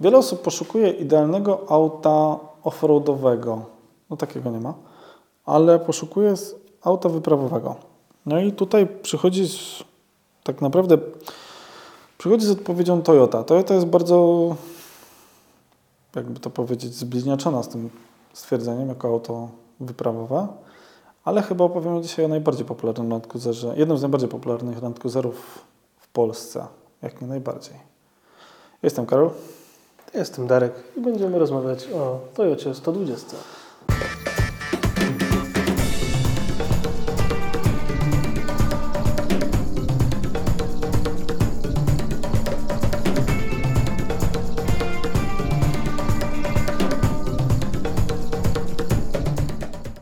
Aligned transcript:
Wiele 0.00 0.18
osób 0.18 0.42
poszukuje 0.42 0.90
idealnego 0.90 1.60
auta 1.68 2.38
offroadowego. 2.62 3.62
No 4.10 4.16
takiego 4.16 4.50
nie 4.50 4.60
ma, 4.60 4.74
ale 5.44 5.78
poszukuje 5.78 6.34
auta 6.82 7.08
wyprawowego. 7.08 7.76
No 8.26 8.40
i 8.40 8.52
tutaj 8.52 8.86
przychodzi 9.02 9.48
z, 9.48 9.84
tak 10.44 10.62
naprawdę 10.62 10.98
przychodzi 12.18 12.46
z 12.46 12.50
odpowiedzią 12.50 13.02
Toyota. 13.02 13.44
Toyota 13.44 13.74
jest 13.74 13.86
bardzo, 13.86 14.56
jakby 16.16 16.40
to 16.40 16.50
powiedzieć, 16.50 16.94
zbliźniaczona 16.94 17.62
z 17.62 17.68
tym 17.68 17.90
stwierdzeniem 18.32 18.88
jako 18.88 19.08
auto 19.08 19.48
wyprawowe, 19.80 20.46
ale 21.24 21.42
chyba 21.42 21.64
opowiemy 21.64 22.00
dzisiaj 22.00 22.24
o 22.24 22.28
najbardziej 22.28 22.66
popularnym 22.66 23.10
Land 23.10 23.26
Cruiserze, 23.26 23.74
jednym 23.76 23.98
z 23.98 24.02
najbardziej 24.02 24.28
popularnych 24.28 24.82
Land 24.82 24.98
Cruiserów 24.98 25.64
w 25.98 26.08
Polsce, 26.08 26.66
jak 27.02 27.20
nie 27.20 27.26
najbardziej. 27.26 27.74
Jestem 28.82 29.06
Karol. 29.06 29.30
Jestem 30.14 30.46
Darek 30.46 30.72
i 30.96 31.00
będziemy 31.00 31.38
rozmawiać 31.38 31.88
o 31.88 32.18
Toyocie 32.34 32.74
120. 32.74 33.36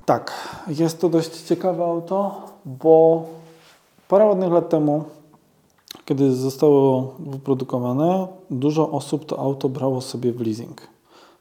Tak, 0.06 0.32
jest 0.68 1.00
to 1.00 1.08
dość 1.08 1.40
ciekawe 1.40 1.84
auto, 1.84 2.42
bo 2.64 3.26
parę 4.08 4.24
ładnych 4.24 4.52
lat 4.52 4.68
temu, 4.68 5.04
kiedy 6.04 6.32
zostało 6.32 7.14
wyprodukowane, 7.18 8.26
dużo 8.50 8.90
osób 8.90 9.26
to 9.26 9.38
auto 9.38 9.68
brało 9.68 10.00
sobie 10.00 10.32
w 10.32 10.40
leasing. 10.40 10.80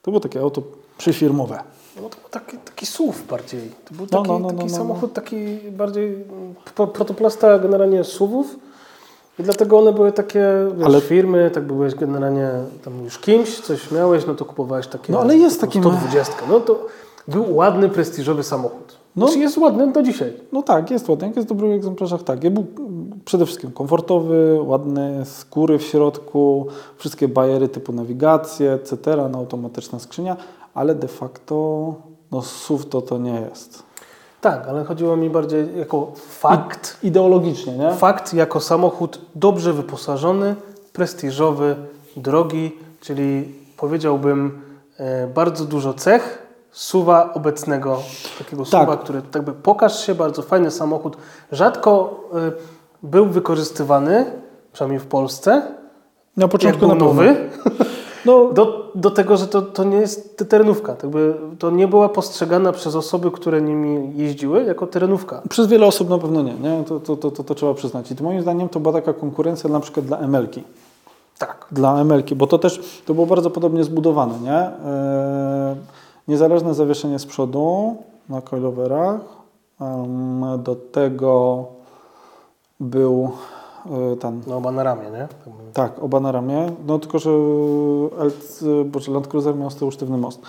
To 0.02 0.12
było 0.12 0.20
takie 0.20 0.39
auto 0.41 0.62
przyfirmowe. 0.98 1.63
No 1.95 2.09
to 2.09 2.17
był 2.22 2.30
taki, 2.31 2.58
taki 2.58 2.86
SUV 2.86 3.17
bardziej. 3.30 3.72
To 3.86 3.94
był 3.95 4.08
No, 4.11 4.17
taki, 4.22 4.31
no, 4.31 4.39
no, 4.39 4.47
taki 4.47 4.59
no, 4.59 4.66
no, 4.66 4.78
samochód, 4.78 5.14
taki 5.14 5.58
bardziej 5.72 6.25
pro- 6.75 6.88
protoplasta 6.88 7.59
generalnie 7.59 8.03
SUVów. 8.03 8.55
I 9.39 9.44
dlatego 9.44 9.80
one 9.80 9.94
były 9.94 10.11
takie 10.11 10.45
wiesz, 10.77 10.86
Ale- 10.88 11.02
firmy, 11.02 11.52
tak 11.53 11.64
byłeś 11.67 11.95
generalnie 11.95 12.50
tam 12.83 13.03
już 13.03 13.20
kimś, 13.20 13.59
coś 13.59 13.92
miałeś, 13.92 14.25
no 14.27 14.36
to 14.36 14.45
kupowałeś 14.45 14.88
takie 14.88 15.14
No, 15.14 15.20
ale 15.20 15.38
jest 15.38 15.61
taki- 15.61 15.80
120. 15.80 16.33
No 16.50 16.59
to 16.59 16.86
był 17.27 17.55
ładny, 17.55 17.89
prestiżowy 17.89 18.44
samochód. 18.44 18.83
No. 19.16 19.28
Znaczy 19.28 19.39
jest 19.39 19.58
ładny 19.58 19.92
do 19.92 20.03
dzisiaj. 20.03 20.33
No 20.52 20.61
tak, 20.61 20.92
jest 20.92 21.09
ładny. 21.09 21.28
Jak 21.28 21.36
jest 21.36 21.47
w 21.47 21.50
dobrych 21.50 21.75
egzemplarzach, 21.75 22.23
tak. 22.23 22.50
Był 22.50 22.66
przede 23.25 23.45
wszystkim 23.45 23.72
komfortowy, 23.72 24.59
ładny, 24.61 25.25
skóry 25.25 25.78
w 25.80 25.83
środku, 25.83 26.67
wszystkie 26.97 27.28
bajery 27.28 27.70
typu 27.70 27.94
nawigację, 27.94 28.72
etc., 28.72 28.97
no, 29.31 29.38
automatyczna 29.38 30.00
skrzynia, 30.00 30.38
ale 30.73 30.95
de 30.95 31.08
facto 31.08 31.95
no 32.31 32.42
SUV 32.42 32.83
to 32.83 33.02
to 33.02 33.17
nie 33.17 33.42
jest. 33.50 33.83
Tak, 34.42 34.67
ale 34.67 34.83
chodziło 34.83 35.17
mi 35.17 35.30
bardziej 35.30 35.77
jako 35.77 36.11
fakt. 36.16 36.98
Ideologicznie, 37.03 37.77
nie? 37.77 37.92
Fakt 37.92 38.33
jako 38.33 38.59
samochód 38.59 39.22
dobrze 39.36 39.73
wyposażony, 39.73 40.55
prestiżowy, 40.94 41.75
drogi, 42.17 42.72
czyli 43.02 43.55
powiedziałbym 43.77 44.61
e, 44.98 45.27
bardzo 45.27 45.66
dużo 45.66 45.94
cech 45.94 46.42
suwa 46.73 47.33
obecnego, 47.33 47.99
takiego 48.38 48.63
Tak. 48.63 48.81
suwa, 48.81 48.97
który 48.97 49.21
tak 49.21 49.41
by 49.41 49.52
pokaż 49.52 50.05
się, 50.05 50.16
bardzo 50.16 50.41
fajny 50.41 50.71
samochód. 50.71 51.17
Rzadko 51.52 52.19
e, 52.33 52.52
był 53.03 53.25
wykorzystywany, 53.25 54.25
przynajmniej 54.73 54.99
w 54.99 55.05
Polsce, 55.05 55.61
Na 56.38 56.47
początku 56.47 56.88
na 56.88 56.95
nowy, 56.95 57.35
No, 58.25 58.53
do, 58.53 58.91
do 58.95 59.11
tego, 59.11 59.38
że 59.38 59.47
to, 59.47 59.61
to 59.61 59.83
nie 59.83 59.97
jest 59.97 60.43
terenówka. 60.49 60.95
Tak 60.95 61.09
by, 61.09 61.33
to 61.59 61.71
nie 61.71 61.88
była 61.88 62.09
postrzegana 62.09 62.71
przez 62.71 62.95
osoby, 62.95 63.31
które 63.31 63.61
nimi 63.61 64.17
jeździły, 64.17 64.63
jako 64.63 64.87
terenówka. 64.87 65.41
Przez 65.49 65.67
wiele 65.67 65.85
osób 65.85 66.09
na 66.09 66.17
pewno 66.17 66.41
nie, 66.41 66.53
nie? 66.53 66.83
To, 66.83 66.99
to, 66.99 67.17
to, 67.17 67.31
to, 67.31 67.43
to 67.43 67.55
trzeba 67.55 67.73
przyznać. 67.73 68.11
I 68.11 68.23
moim 68.23 68.42
zdaniem 68.42 68.69
to 68.69 68.80
była 68.80 68.93
taka 68.93 69.14
konkurencja 69.14 69.69
na 69.69 69.80
przykład 69.80 70.05
dla 70.05 70.17
ML-ki. 70.17 70.64
Tak. 71.37 71.67
Dla 71.71 72.02
ML-ki, 72.02 72.36
bo 72.36 72.48
to 72.48 72.59
też 72.59 73.02
to 73.05 73.14
było 73.14 73.25
bardzo 73.25 73.49
podobnie 73.49 73.83
zbudowane, 73.83 74.39
nie? 74.39 74.58
E, 74.58 75.75
niezależne 76.28 76.73
zawieszenie 76.73 77.20
z 77.20 77.26
przodu 77.26 77.95
na 78.30 78.42
coiloverach. 78.42 79.22
Do 80.58 80.76
tego 80.76 81.66
był 82.80 83.32
e, 83.86 84.16
ten, 84.16 84.42
No 84.48 84.58
oba 84.58 84.72
na 84.72 84.84
ramię, 84.84 85.11
nie? 85.11 85.28
Tak 85.28 85.54
tak, 85.73 86.04
oba 86.04 86.20
na 86.20 86.32
ramię, 86.32 86.72
no 86.88 87.00
tylko, 87.00 87.20
że 87.20 87.30
Boże, 88.86 89.11
Land 89.11 89.28
Cruiser 89.28 89.56
miał 89.56 89.72
z 89.72 89.76
tyłu 89.76 89.92
sztywny 89.92 90.17
most. 90.17 90.42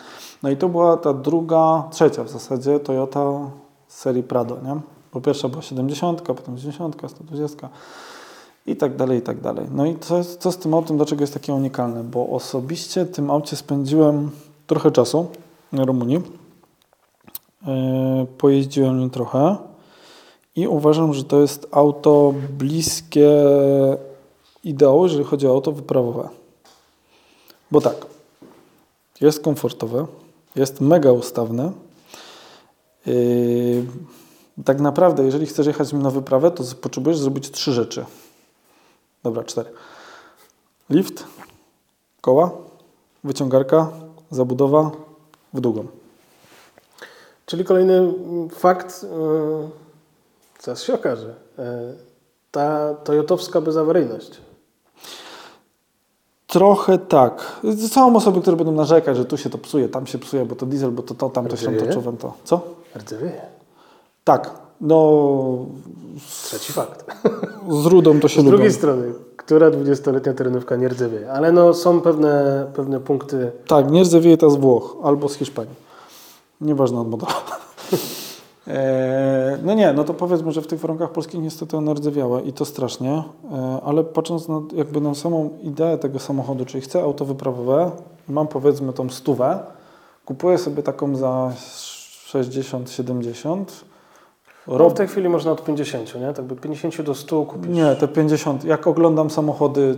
No 0.42 0.50
i 0.50 0.56
to 0.56 0.68
była 0.68 0.96
ta 0.96 1.12
druga, 1.12 1.84
trzecia 1.90 2.24
w 2.24 2.28
zasadzie 2.28 2.80
Toyota 2.80 3.50
z 3.88 3.98
serii 3.98 4.22
Prado, 4.22 4.56
nie? 4.64 4.80
Bo 5.14 5.20
pierwsza 5.20 5.48
była 5.48 5.62
70, 5.62 6.22
potem 6.22 6.54
80, 6.54 6.96
120 7.08 7.68
i 8.66 8.76
tak 8.76 8.96
dalej, 8.96 9.18
i 9.18 9.22
tak 9.22 9.40
dalej. 9.40 9.66
No 9.70 9.86
i 9.86 9.98
co, 9.98 10.24
co 10.24 10.52
z 10.52 10.58
tym 10.58 10.74
autem, 10.74 10.96
dlaczego 10.96 11.20
jest 11.20 11.34
takie 11.34 11.54
unikalne? 11.54 12.04
Bo 12.04 12.28
osobiście 12.28 13.06
tym 13.06 13.30
aucie 13.30 13.56
spędziłem 13.56 14.30
trochę 14.66 14.90
czasu 14.90 15.26
Rumunii. 15.82 16.20
Yy, 17.66 18.26
pojeździłem 18.38 18.98
nim 18.98 19.10
trochę 19.10 19.56
i 20.56 20.68
uważam, 20.68 21.14
że 21.14 21.24
to 21.24 21.40
jest 21.40 21.68
auto 21.70 22.34
bliskie 22.50 23.30
ideału, 24.64 25.04
jeżeli 25.04 25.24
chodzi 25.24 25.46
o 25.46 25.50
auto 25.50 25.72
wyprawowe. 25.72 26.28
Bo 27.70 27.80
tak, 27.80 28.06
jest 29.20 29.42
komfortowe, 29.42 30.06
jest 30.56 30.80
mega 30.80 31.12
ustawne. 31.12 31.72
Yy, 33.06 33.86
tak 34.64 34.80
naprawdę, 34.80 35.24
jeżeli 35.24 35.46
chcesz 35.46 35.66
jechać 35.66 35.92
nim 35.92 36.02
na 36.02 36.10
wyprawę, 36.10 36.50
to 36.50 36.64
potrzebujesz 36.80 37.18
zrobić 37.18 37.50
trzy 37.50 37.72
rzeczy. 37.72 38.04
Dobra, 39.22 39.44
cztery. 39.44 39.70
Lift, 40.90 41.24
koła, 42.20 42.50
wyciągarka, 43.24 43.90
zabudowa 44.30 44.90
w 45.54 45.60
długą. 45.60 45.86
Czyli 47.46 47.64
kolejny 47.64 48.12
fakt, 48.54 49.06
zaraz 50.62 50.82
się 50.82 50.94
okaże, 50.94 51.34
yy, 51.58 51.64
ta 52.50 52.94
toyotowska 52.94 53.60
bezawaryjność. 53.60 54.30
Trochę 56.46 56.98
tak. 56.98 57.60
Są 57.88 58.16
osoby, 58.16 58.40
które 58.40 58.56
będą 58.56 58.72
narzekać, 58.72 59.16
że 59.16 59.24
tu 59.24 59.36
się 59.36 59.50
to 59.50 59.58
psuje, 59.58 59.88
tam 59.88 60.06
się 60.06 60.18
psuje, 60.18 60.44
bo 60.44 60.54
to 60.56 60.66
diesel, 60.66 60.90
bo 60.90 61.02
to 61.02 61.14
to, 61.14 61.30
tam 61.30 61.46
to 61.48 61.56
się 61.56 61.72
to 61.72 61.92
czuwam 61.92 62.16
to. 62.16 62.32
Co? 62.44 62.60
Rdzewieje. 62.96 63.42
Tak. 64.24 64.50
No, 64.80 65.56
Trzeci 66.42 66.72
fakt. 66.72 67.04
z 67.70 67.86
rudą 67.86 68.20
to 68.20 68.28
się 68.28 68.40
Z 68.40 68.44
lubią. 68.44 68.50
drugiej 68.56 68.72
strony, 68.72 69.12
która 69.44 69.70
20-letnia 69.70 70.34
terenówka 70.34 70.76
nie 70.76 70.88
rdzewieje? 70.88 71.32
Ale 71.32 71.52
no, 71.52 71.74
są 71.74 72.00
pewne, 72.00 72.66
pewne 72.74 73.00
punkty. 73.00 73.52
Tak, 73.66 73.90
nie 73.90 74.02
rdzewieje 74.02 74.36
ta 74.36 74.50
z 74.50 74.56
Włoch 74.56 74.96
albo 75.02 75.28
z 75.28 75.34
Hiszpanii. 75.34 75.74
Nieważne 76.60 77.00
od 77.00 77.08
modelu. 77.08 77.32
No 79.62 79.74
nie, 79.74 79.92
no 79.92 80.04
to 80.04 80.14
powiedzmy, 80.14 80.52
że 80.52 80.62
w 80.62 80.66
tych 80.66 80.80
warunkach 80.80 81.12
polskich 81.12 81.40
niestety 81.40 81.76
one 81.76 81.94
rdzewiały 81.94 82.42
i 82.42 82.52
to 82.52 82.64
strasznie, 82.64 83.10
eee, 83.12 83.24
ale 83.84 84.04
patrząc 84.04 84.48
na, 84.48 84.62
jakby 84.74 85.00
na 85.00 85.14
samą 85.14 85.50
ideę 85.62 85.98
tego 85.98 86.18
samochodu, 86.18 86.64
czyli 86.64 86.80
chcę 86.80 87.02
auto 87.02 87.24
wyprawowe, 87.24 87.90
mam 88.28 88.48
powiedzmy 88.48 88.92
tą 88.92 89.10
stówę, 89.10 89.58
kupuję 90.24 90.58
sobie 90.58 90.82
taką 90.82 91.16
za 91.16 91.52
60-70, 92.32 93.64
No, 94.68 94.90
w 94.90 94.94
tej 94.94 95.08
chwili 95.08 95.28
można 95.28 95.52
od 95.52 95.64
50, 95.64 96.14
nie? 96.20 96.32
Tak 96.32 96.44
by 96.44 96.56
50 96.56 97.02
do 97.02 97.14
100 97.14 97.42
kupić. 97.44 97.70
Nie, 97.70 97.94
te 97.96 98.08
50. 98.08 98.64
Jak 98.64 98.86
oglądam 98.86 99.30
samochody, 99.30 99.96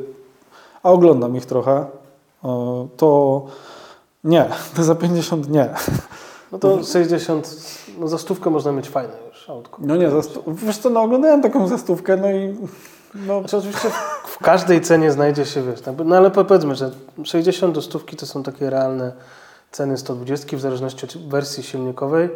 a 0.83 0.91
oglądam 0.93 1.37
ich 1.37 1.47
trochę, 1.47 1.87
to 2.97 3.43
nie, 4.25 4.49
to 4.77 4.85
za 4.91 4.95
50 4.95 5.49
nie. 5.49 5.69
No 6.53 6.59
to 6.59 6.85
60, 6.85 7.57
no 7.99 8.09
za 8.09 8.19
stówkę 8.19 8.51
można 8.51 8.73
mieć 8.73 8.89
fajne 8.89 9.13
już 9.29 9.51
autko. 9.51 9.79
No 9.85 9.97
nie, 9.97 10.11
za 10.11 10.23
stu... 10.23 10.43
wiesz 10.47 10.79
co, 10.79 10.91
no 10.91 11.01
oglądałem 11.03 11.43
taką 11.43 11.69
zastówkę, 11.69 12.17
no 12.17 12.31
i 12.31 12.57
no, 13.15 13.41
Znaczy 13.41 13.57
oczywiście 13.57 13.89
w- 14.27 14.39
każdej 14.39 14.81
cenie 14.81 15.13
znajdzie 15.13 15.45
się, 15.45 15.63
wiesz, 15.63 15.81
tak, 15.81 15.95
no 16.05 16.17
ale 16.17 16.31
powiedzmy, 16.31 16.75
że 16.75 16.91
60 17.25 17.75
do 17.75 17.83
stówki 17.83 18.17
to 18.17 18.27
są 18.27 18.43
takie 18.43 18.71
realne 18.71 19.13
ceny 19.73 19.99
120 19.99 20.57
w 20.57 20.61
zależności 20.61 21.07
od 21.07 21.29
wersji 21.29 21.63
silnikowej 21.63 22.29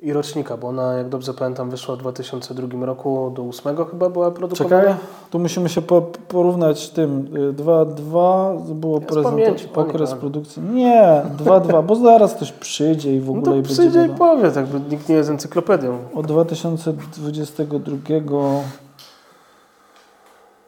i 0.00 0.12
rocznika, 0.12 0.56
bo 0.56 0.68
ona, 0.68 0.94
jak 0.94 1.08
dobrze 1.08 1.34
pamiętam, 1.34 1.70
wyszła 1.70 1.96
w 1.96 1.98
2002 1.98 2.86
roku, 2.86 3.32
do 3.34 3.42
8 3.42 3.76
chyba 3.90 4.08
była 4.10 4.30
produkowana. 4.30 4.80
czekaj, 4.80 4.94
tu 5.30 5.38
musimy 5.38 5.68
się 5.68 5.82
po, 5.82 6.02
porównać 6.28 6.90
tym. 6.90 7.28
2-2 7.56 8.74
było 8.74 9.00
Ja 9.00 9.20
z 9.20 9.24
pamięci, 9.24 9.52
prezent, 9.52 9.72
panie 9.74 9.88
okres 9.88 10.10
Karol. 10.10 10.20
produkcji. 10.20 10.62
Nie, 10.62 11.22
2-2, 11.44 11.84
bo 11.84 11.96
zaraz 11.96 12.34
ktoś 12.34 12.52
przyjdzie 12.52 13.16
i 13.16 13.20
w 13.20 13.26
No 13.26 13.32
ogóle 13.32 13.44
to 13.44 13.50
i 13.50 13.54
będzie 13.54 13.74
przyjdzie 13.74 14.06
i 14.06 14.08
powie, 14.08 14.50
tak 14.50 14.66
by 14.66 14.80
nikt 14.90 15.08
nie 15.08 15.14
jest 15.14 15.30
encyklopedią. 15.30 15.98
Od 16.14 16.26
2022. 16.26 17.96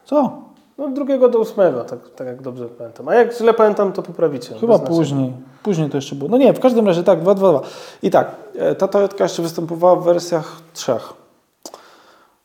Co? 0.05 0.48
No 0.79 0.87
drugiego 0.87 1.29
do 1.29 1.39
ósmego, 1.39 1.83
tak, 1.83 1.99
tak 2.15 2.27
jak 2.27 2.41
dobrze 2.41 2.65
pamiętam. 2.65 3.07
A 3.07 3.15
jak 3.15 3.37
źle 3.37 3.53
pamiętam, 3.53 3.93
to 3.93 4.03
poprawicie. 4.03 4.55
Chyba 4.59 4.79
później. 4.79 5.33
Później 5.63 5.89
to 5.89 5.97
jeszcze 5.97 6.15
było. 6.15 6.29
No 6.29 6.37
nie, 6.37 6.53
w 6.53 6.59
każdym 6.59 6.87
razie 6.87 7.03
tak, 7.03 7.21
222. 7.21 7.69
I 8.03 8.11
tak, 8.11 8.35
e, 8.55 8.75
ta 8.75 8.87
Toyotka 8.87 9.23
jeszcze 9.23 9.41
występowała 9.41 9.95
w 9.95 10.03
wersjach 10.03 10.61
trzech. 10.73 11.13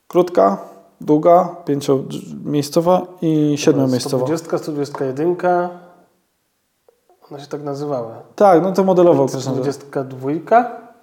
Krótka, 0.09 0.59
długa, 1.01 1.57
pięciomiejscowa 1.65 3.03
i 3.23 3.55
siedmiomiejscowa. 3.59 4.27
120, 4.27 4.59
121. 4.59 5.37
One 7.31 7.41
się 7.41 7.47
tak 7.47 7.63
nazywały. 7.63 8.13
Tak, 8.37 8.63
no 8.63 8.73
to 8.73 8.85
modelowo 8.85 9.23
określone. 9.23 9.73
122, 9.73 10.31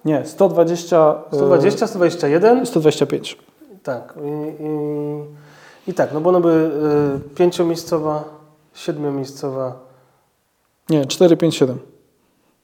Nie, 0.05 0.25
120, 0.25 1.15
e, 1.31 1.35
120, 1.35 1.87
121. 1.87 2.65
125. 2.65 3.37
Tak. 3.83 4.13
I, 4.23 4.63
i, 4.63 5.50
i 5.87 5.93
tak, 5.93 6.13
no 6.13 6.21
bo 6.21 6.29
one 6.29 6.41
były 6.41 6.53
y, 6.53 7.35
pięciomiejscowa, 7.35 8.23
siedmiomiejscowa. 8.73 9.79
Nie, 10.89 11.05
4, 11.05 11.37
5, 11.37 11.55
7. 11.55 11.79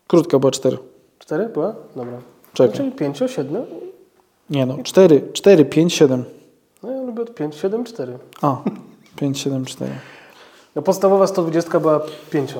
Krótka 0.07 0.39
była 0.39 0.51
4. 0.51 0.77
Cztery 1.19 1.49
była? 1.49 1.75
Dobra. 1.95 2.13
No, 2.13 2.21
Czekaj. 2.53 2.77
czyli 2.77 2.91
pięcio, 2.91 3.27
siedmiu. 3.27 3.65
Nie 4.49 4.65
no, 4.65 4.77
4, 4.83 5.21
4, 5.33 5.65
5, 5.65 5.93
7. 5.93 6.23
No 6.83 6.91
ja 6.91 7.01
lubię 7.01 7.21
od 7.21 7.35
5, 7.35 7.55
7, 7.55 7.83
4. 7.83 8.17
A, 8.41 8.57
5, 9.15 9.39
7, 9.39 9.65
4. 9.65 9.91
No 10.75 10.81
podstawowa 10.81 11.27
120 11.27 11.79
była 11.79 12.01
pięcio. 12.31 12.59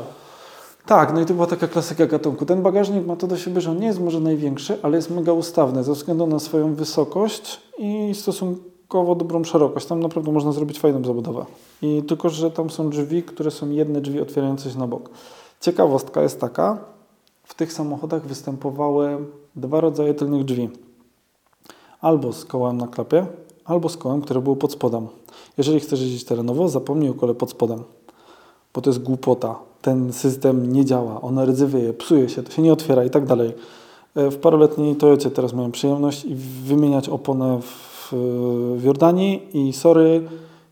Tak, 0.86 1.14
no 1.14 1.22
i 1.22 1.26
to 1.26 1.34
była 1.34 1.48
taka 1.48 1.68
klasyka 1.68 2.06
gatunku. 2.06 2.46
Ten 2.46 2.62
bagażnik 2.62 3.06
ma 3.06 3.16
to 3.16 3.28
do 3.28 3.38
siebie, 3.38 3.62
że 3.62 3.72
on 3.72 3.78
nie 3.80 3.88
jest 3.88 4.00
może 4.00 4.20
największy, 4.20 4.78
ale 4.84 4.98
jest 4.98 5.10
mega 5.10 5.34
ustawny 5.34 5.84
ze 5.84 5.94
względu 5.94 6.28
na 6.28 6.40
swoją 6.40 6.76
wysokość 6.76 7.62
i 7.78 8.12
stosunkowo 8.16 8.77
dobrą 8.92 9.44
szerokość. 9.44 9.86
Tam 9.86 10.00
naprawdę 10.00 10.32
można 10.32 10.52
zrobić 10.52 10.80
fajną 10.80 11.04
zabudowę. 11.06 11.46
I 11.82 12.04
tylko, 12.04 12.30
że 12.30 12.52
tam 12.52 12.70
są 12.70 12.90
drzwi, 12.90 13.24
które 13.24 13.52
są 13.52 13.70
jedne 13.70 14.02
drzwi 14.02 14.22
otwierające 14.22 14.72
się 14.72 14.80
na 14.80 14.88
bok. 14.88 15.10
Ciekawostka 15.62 16.22
jest 16.22 16.42
taka, 16.42 16.78
w 17.44 17.54
tych 17.54 17.74
samochodach 17.74 18.28
występowały 18.28 19.18
dwa 19.56 19.82
rodzaje 19.82 20.14
tylnych 20.14 20.46
drzwi. 20.46 20.70
Albo 22.02 22.34
z 22.34 22.46
kołem 22.46 22.78
na 22.78 22.88
klapie, 22.88 23.26
albo 23.66 23.90
z 23.90 23.98
kołem, 23.98 24.22
które 24.22 24.42
było 24.42 24.56
pod 24.56 24.72
spodem. 24.72 25.08
Jeżeli 25.58 25.80
chcesz 25.80 26.02
jeździć 26.02 26.26
terenowo, 26.26 26.70
zapomnij 26.70 27.10
o 27.10 27.14
kole 27.14 27.34
pod 27.34 27.52
spodem 27.52 27.84
bo 28.78 28.82
to 28.82 28.90
jest 28.90 29.04
głupota. 29.04 29.56
Ten 29.82 30.14
system 30.14 30.74
nie 30.74 30.86
działa, 30.86 31.22
on 31.22 31.40
rdzewieje, 31.40 31.94
psuje 31.94 32.30
się, 32.30 32.44
to 32.44 32.52
się 32.52 32.62
nie 32.62 32.74
otwiera 32.74 33.04
i 33.04 33.10
tak 33.10 33.26
dalej. 33.26 33.54
E, 34.16 34.32
W 34.32 34.38
paroletniej 34.38 34.96
Toyocie 34.96 35.32
teraz 35.32 35.54
miałem 35.54 35.72
przyjemność 35.72 36.26
i 36.26 36.36
wymieniać 36.66 37.10
oponę 37.10 37.60
w, 37.62 37.87
w 38.12 38.84
Jordanii 38.84 39.48
i 39.54 39.74
sorry, 39.74 40.22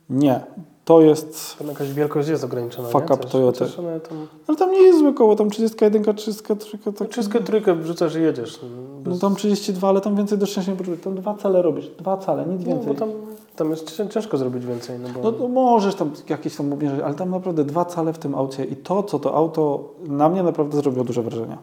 nie. 0.10 0.40
To 0.86 1.02
jest, 1.02 1.56
Tam 1.58 1.68
jakaś 1.68 1.94
wielkość 1.94 2.30
jest 2.30 2.44
ograniczona. 2.44 2.88
Fuck 2.90 3.06
up 3.12 3.40
one 3.40 4.00
tam... 4.00 4.18
ale 4.48 4.58
tam 4.58 4.72
nie 4.72 4.82
jest 4.82 5.00
złe 5.00 5.14
koło, 5.14 5.36
tam 5.36 5.50
31, 5.50 6.16
33, 6.16 6.78
tak, 7.00 7.10
Wszystkie 7.12 7.40
trójkę 7.40 7.76
wrzucasz 7.76 8.16
i 8.16 8.22
jedziesz. 8.22 8.60
no 9.06 9.12
Bez... 9.12 9.20
tam 9.20 9.36
32, 9.36 9.90
ale 9.90 10.02
tam 10.02 10.16
więcej 10.16 10.38
do 10.38 10.46
szczęścia 10.46 10.72
nie 10.72 10.78
potrzebujesz. 10.78 11.04
Tam 11.04 11.16
dwa 11.16 11.34
cale 11.34 11.62
robisz, 11.62 11.88
dwa 12.00 12.18
cale, 12.18 12.46
nic 12.46 12.62
No, 12.62 12.68
więcej. 12.68 12.88
bo 12.88 12.94
tam, 13.00 13.10
tam 13.56 13.70
jest 13.70 13.98
cię- 13.98 14.10
ciężko 14.10 14.38
zrobić 14.38 14.66
więcej. 14.66 15.00
No 15.00 15.10
bo... 15.16 15.22
No 15.24 15.32
to 15.32 15.48
możesz 15.48 15.96
tam 15.96 16.12
jakieś 16.30 16.56
tam 16.56 16.74
obniżyć, 16.74 17.00
ale 17.00 17.14
tam 17.14 17.30
naprawdę 17.32 17.64
dwa 17.64 17.86
cale 17.86 18.14
w 18.14 18.18
tym 18.18 18.36
aucie 18.36 18.66
i 18.66 18.76
to, 18.76 19.04
co 19.04 19.20
to 19.20 19.36
auto 19.36 19.84
na 20.08 20.30
mnie 20.30 20.44
naprawdę 20.44 20.78
zrobiło 20.78 21.04
duże 21.04 21.22
wrażenie. 21.24 21.58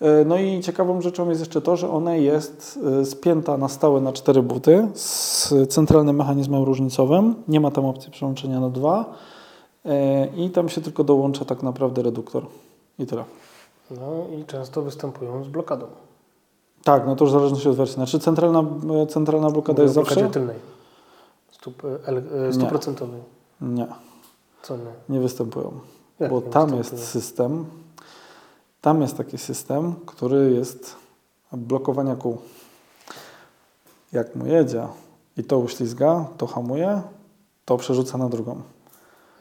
E, 0.00 0.24
No 0.24 0.38
i 0.38 0.60
ciekawą 0.60 1.00
rzeczą 1.00 1.28
jest 1.28 1.40
jeszcze 1.40 1.60
to, 1.60 1.76
że 1.76 1.90
ona 1.90 2.14
jest 2.16 2.78
e, 3.00 3.04
spięta 3.04 3.56
na 3.56 3.68
stałe 3.68 4.00
na 4.00 4.12
cztery 4.12 4.42
buty 4.42 4.88
z 4.94 5.52
centralnym 5.68 6.16
mechanizmem 6.16 6.62
różnicowym. 6.62 7.34
Nie 7.48 7.60
ma 7.60 7.70
tam 7.70 7.84
opcji 7.84 8.10
przełączenia 8.12 8.60
na 8.60 8.70
dwa 8.70 9.04
E, 9.84 10.26
i 10.36 10.50
tam 10.50 10.68
się 10.68 10.80
tylko 10.80 11.04
dołącza 11.04 11.44
tak 11.44 11.62
naprawdę 11.62 12.02
reduktor 12.02 12.46
i 12.98 13.06
tyle. 13.06 13.24
no 13.90 14.36
i 14.40 14.44
często 14.44 14.82
występują 14.82 15.44
z 15.44 15.48
blokadą. 15.48 15.86
Tak, 16.84 17.06
no 17.06 17.16
to 17.16 17.24
już 17.24 17.30
w 17.32 17.36
zależności 17.36 17.68
od 17.68 17.76
wersji. 17.76 17.94
Znaczy 17.94 18.18
centralna, 18.18 18.64
centralna 19.08 19.50
blokada 19.50 19.72
Mówię 19.72 19.82
jest 19.82 19.94
zawsze? 19.94 20.30
tylnej. 20.30 20.56
Stuprocentowej. 22.52 23.20
Nie, 23.60 23.86
Co 24.62 24.76
nie? 24.76 24.82
nie 25.08 25.20
występują. 25.20 25.72
Jak 26.20 26.30
bo 26.30 26.36
nie 26.36 26.42
tam 26.42 26.70
występuje? 26.70 27.00
jest 27.00 27.10
system, 27.12 27.64
tam 28.80 29.02
jest 29.02 29.16
taki 29.16 29.38
system, 29.38 29.94
który 30.06 30.50
jest 30.54 30.96
blokowania 31.52 32.16
kół. 32.16 32.38
Jak 34.12 34.36
mu 34.36 34.46
jedzie 34.46 34.86
i 35.36 35.44
to 35.44 35.58
uślizga, 35.58 36.24
to 36.38 36.46
hamuje, 36.46 37.02
to 37.64 37.76
przerzuca 37.76 38.18
na 38.18 38.28
drugą. 38.28 38.60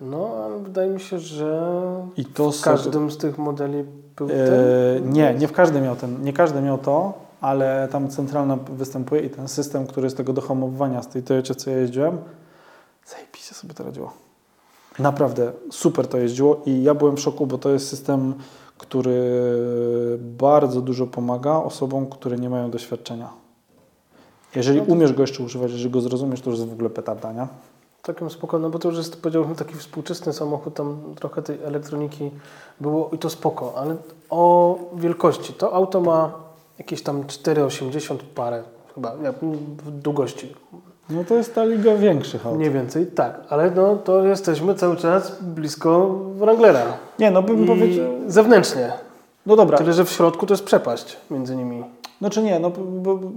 No, 0.02 0.28
ale 0.46 0.60
wydaje 0.60 0.90
mi 0.90 1.00
się, 1.00 1.20
że 1.20 1.72
I 2.18 2.26
to 2.26 2.52
w 2.52 2.62
każdym 2.62 3.12
z 3.12 3.18
tych 3.18 3.38
modeli 3.38 3.84
był 4.16 4.28
E, 4.28 4.30
ten. 4.30 5.12
nie, 5.14 5.34
nie 5.34 5.48
w 5.48 5.52
każdym 5.52 5.84
miał 5.84 5.96
ten, 5.96 6.24
nie 6.24 6.34
każdy 6.34 6.62
miał 6.62 6.78
to, 6.78 7.14
ale 7.42 7.88
tam 7.92 8.10
centralna 8.10 8.58
występuje 8.70 9.22
i 9.22 9.30
ten 9.30 9.48
system, 9.48 9.88
który 9.88 10.10
z 10.10 10.16
tego 10.16 10.34
do 10.34 10.42
hamowania, 10.42 11.04
z 11.04 11.08
tej 11.08 11.24
Toyocie, 11.24 11.56
co 11.56 11.70
ja 11.70 11.78
jeździłem, 11.78 12.18
zajebiście 13.06 13.56
sobie 13.56 13.74
to 13.74 13.84
radziło. 13.84 14.14
Naprawdę 15.00 15.52
super 15.72 16.08
to 16.08 16.18
jeździło 16.18 16.62
i 16.66 16.84
ja 16.84 16.94
byłem 16.94 17.16
w 17.18 17.20
szoku, 17.20 17.48
bo 17.48 17.58
to 17.58 17.70
jest 17.70 17.90
system, 17.90 18.34
który 18.78 19.40
bardzo 20.20 20.82
dużo 20.82 21.08
pomaga 21.08 21.56
osobom, 21.56 22.08
które 22.10 22.38
nie 22.38 22.50
mają 22.50 22.72
doświadczenia. 22.72 23.30
Jeżeli 24.56 24.80
No 24.80 24.86
umiesz 24.88 25.14
go 25.14 25.24
jeszcze 25.24 25.44
używać, 25.44 25.72
jeżeli 25.72 25.90
go 25.90 26.02
zrozumiesz, 26.02 26.42
to 26.42 26.50
już 26.50 26.60
jest 26.60 26.72
w 26.72 26.74
ogóle 26.74 26.90
petarda, 26.90 27.34
nie? 27.34 27.48
Takim 28.02 28.30
spoko, 28.30 28.60
no 28.60 28.70
bo 28.70 28.80
to 28.80 28.90
już 28.90 28.98
jest 28.98 29.22
powiedziałbym 29.22 29.56
taki 29.56 29.76
współczesny 29.76 30.34
samochód, 30.34 30.74
tam 30.74 31.16
trochę 31.20 31.42
tej 31.42 31.64
elektroniki 31.64 32.32
było 32.82 33.10
i 33.14 33.18
to 33.18 33.30
spoko, 33.30 33.74
ale 33.76 33.96
o 34.30 34.80
wielkości. 34.96 35.54
To 35.54 35.74
auto 35.74 36.02
ma 36.02 36.32
jakieś 36.78 37.04
tam 37.04 37.24
4,80 37.24 38.18
parę 38.36 38.64
chyba, 38.96 39.16
w 39.86 39.92
długości. 39.92 40.56
No 41.10 41.24
to 41.24 41.36
jest 41.36 41.56
ta 41.56 41.64
liga 41.66 41.96
większych 41.96 42.46
aut. 42.48 42.58
Mniej 42.58 42.72
więcej, 42.72 43.08
tak, 43.08 43.40
ale 43.50 43.72
no 43.72 43.96
to 43.96 44.26
jesteśmy 44.26 44.76
cały 44.76 44.96
czas 44.96 45.42
blisko 45.42 46.10
Wranglera. 46.36 46.84
Nie, 47.20 47.32
no 47.32 47.42
bym 47.44 47.64
I 47.64 47.68
powiedział... 47.68 48.14
zewnętrznie. 48.28 48.94
No 49.46 49.56
dobra, 49.56 49.78
Tyle, 49.78 49.94
że 49.94 50.06
w 50.06 50.10
środku 50.10 50.46
to 50.46 50.54
jest 50.54 50.64
przepaść 50.64 51.18
między 51.32 51.56
nimi. 51.56 51.84
Znaczy 52.20 52.44
nie, 52.44 52.60
no, 52.60 52.72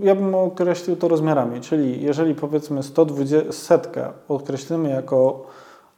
ja 0.03 0.15
bym 0.15 0.35
określił 0.35 0.97
to 0.97 1.09
rozmiarami, 1.09 1.61
czyli 1.61 2.03
jeżeli 2.03 2.35
powiedzmy 2.35 2.83
120 2.83 3.53
setkę 3.53 4.09
określimy 4.29 4.91
jako 4.91 5.47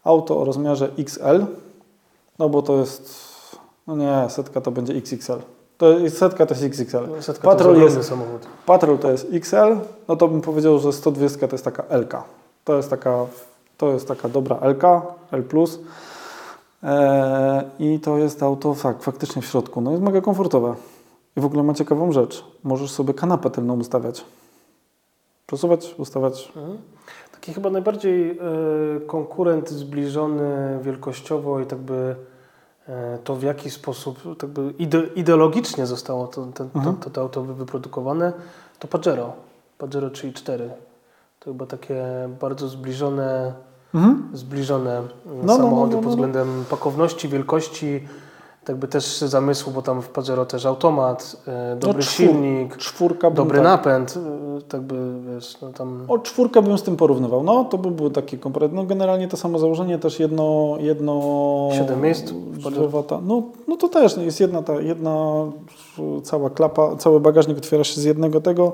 auto 0.05 0.41
o 0.41 0.45
rozmiarze 0.45 0.89
XL, 0.99 1.47
no 2.39 2.49
bo 2.49 2.63
to 2.63 2.77
jest, 2.77 3.21
no 3.87 3.97
nie, 3.97 4.25
setka 4.29 4.61
to 4.61 4.71
będzie 4.71 4.95
XXL. 4.95 5.39
To 5.79 5.99
jest, 5.99 6.19
setka 6.19 6.47
to 6.47 6.55
jest 6.55 6.65
XXL. 6.65 7.23
Setka 7.23 7.49
Patrol 7.49 7.75
to 7.75 7.81
jest 7.81 7.97
jest, 7.97 8.09
samochód. 8.09 8.47
Patrol 8.67 8.99
to 8.99 9.11
jest 9.11 9.27
XL, 9.33 9.77
no 10.09 10.17
to 10.17 10.29
bym 10.29 10.41
powiedział, 10.41 10.79
że 10.79 10.93
120 10.93 11.49
to 11.49 11.55
jest 11.55 11.65
taka 11.65 11.97
LK. 11.97 12.15
To 12.65 12.77
jest 12.77 12.91
taka, 12.91 13.27
to 13.79 13.93
jest 13.93 14.09
taka 14.09 14.29
dobra 14.29 14.57
LK, 14.57 14.85
L+. 15.33 15.45
Eee, 16.83 17.63
I 17.79 18.01
to 18.01 18.19
jest 18.19 18.43
auto, 18.43 18.77
tak, 18.83 19.03
faktycznie 19.03 19.43
w 19.43 19.47
środku. 19.47 19.81
No 19.81 19.91
jest 19.91 20.03
mega 20.03 20.21
komfortowe. 20.21 20.75
I 21.37 21.41
w 21.41 21.45
ogóle 21.45 21.63
ma 21.63 21.75
ciekawą 21.75 22.13
rzecz. 22.13 22.45
Możesz 22.65 22.91
sobie 22.91 23.15
kanapę 23.15 23.51
tylną 23.51 23.79
ustawiać. 23.79 24.25
Przesuwać, 25.47 25.95
ustawiać. 25.99 26.53
Mhm. 26.57 26.79
Taki 27.33 27.55
chyba 27.55 27.71
najbardziej 27.71 28.31
e, 28.31 28.37
konkurent 29.07 29.71
zbliżony 29.71 30.79
wielkościowo 30.83 31.61
i 31.61 31.67
tak 31.67 31.79
by 31.79 32.17
to 33.25 33.37
w 33.37 33.43
jaki 33.43 33.71
sposób 33.71 34.39
tak 34.39 34.51
by 34.51 34.75
ide, 34.79 35.03
ideologicznie 35.17 35.87
zostało 35.87 36.27
to, 36.27 36.47
to, 36.55 36.65
Mhm. 36.75 36.97
to, 36.97 37.05
to, 37.05 37.11
to 37.11 37.21
auto 37.21 37.43
wyprodukowane, 37.43 38.33
to 38.79 38.89
Pajero. 38.89 39.33
Pajero 39.79 40.11
3 40.11 40.29
i 40.29 40.33
4. 40.33 40.71
To 41.41 41.45
chyba 41.51 41.67
takie 41.67 42.05
bardzo 42.41 42.69
zbliżone, 42.69 43.53
Mhm. 43.95 44.29
zbliżone 44.33 44.97
mm, 44.99 45.09
No, 45.27 45.43
no, 45.43 45.57
samochody 45.57 45.91
no, 45.91 45.97
no, 45.97 46.03
pod 46.03 46.05
no. 46.05 46.11
względem 46.11 46.65
pakowności, 46.71 47.29
wielkości, 47.29 48.09
tak 48.65 48.77
by 48.77 48.89
też 48.89 49.19
zamysłu, 49.19 49.73
bo 49.73 49.83
tam 49.83 50.03
w 50.03 50.09
Pajero 50.09 50.47
też 50.47 50.67
automat, 50.67 51.37
e, 51.47 51.77
dobry 51.77 51.99
No, 51.99 52.05
czwór- 52.05 52.13
silnik, 52.17 52.77
Czwórka 52.77 53.31
dobry 53.31 53.59
tak, 53.59 53.65
napęd, 53.65 54.15
e, 54.59 54.63
tak 54.63 54.81
by 54.81 54.97
wiesz, 55.35 55.61
no 55.61 55.73
tam... 55.73 56.05
O 56.09 56.19
czwórkę 56.19 56.63
bym 56.63 56.79
z 56.79 56.83
tym 56.83 56.97
porównywał. 56.97 57.43
No 57.43 57.65
to 57.65 57.79
by 57.79 57.91
był 57.91 58.11
taki 58.11 58.39
komparat. 58.39 58.73
No 58.73 58.85
generalnie 58.85 59.29
to 59.29 59.37
samo 59.37 59.59
założenie, 59.59 59.99
też 59.99 60.21
jedno... 60.21 60.77
jedno 60.81 61.69
Siedem 61.73 62.01
miejsc 62.01 62.31
w 62.31 62.71
drzewata. 62.71 63.21
No, 63.23 63.43
no 63.69 63.77
to 63.77 63.89
też 63.89 64.17
jest 64.17 64.41
jedna 64.41 64.63
ta, 64.63 64.81
jedna 64.81 65.45
cała 66.23 66.51
klapa, 66.51 66.97
cały 66.97 67.21
bagażnik 67.21 67.59
otwiera 67.59 67.85
się 67.85 68.01
z 68.01 68.05
jednego 68.05 68.41
tego. 68.41 68.73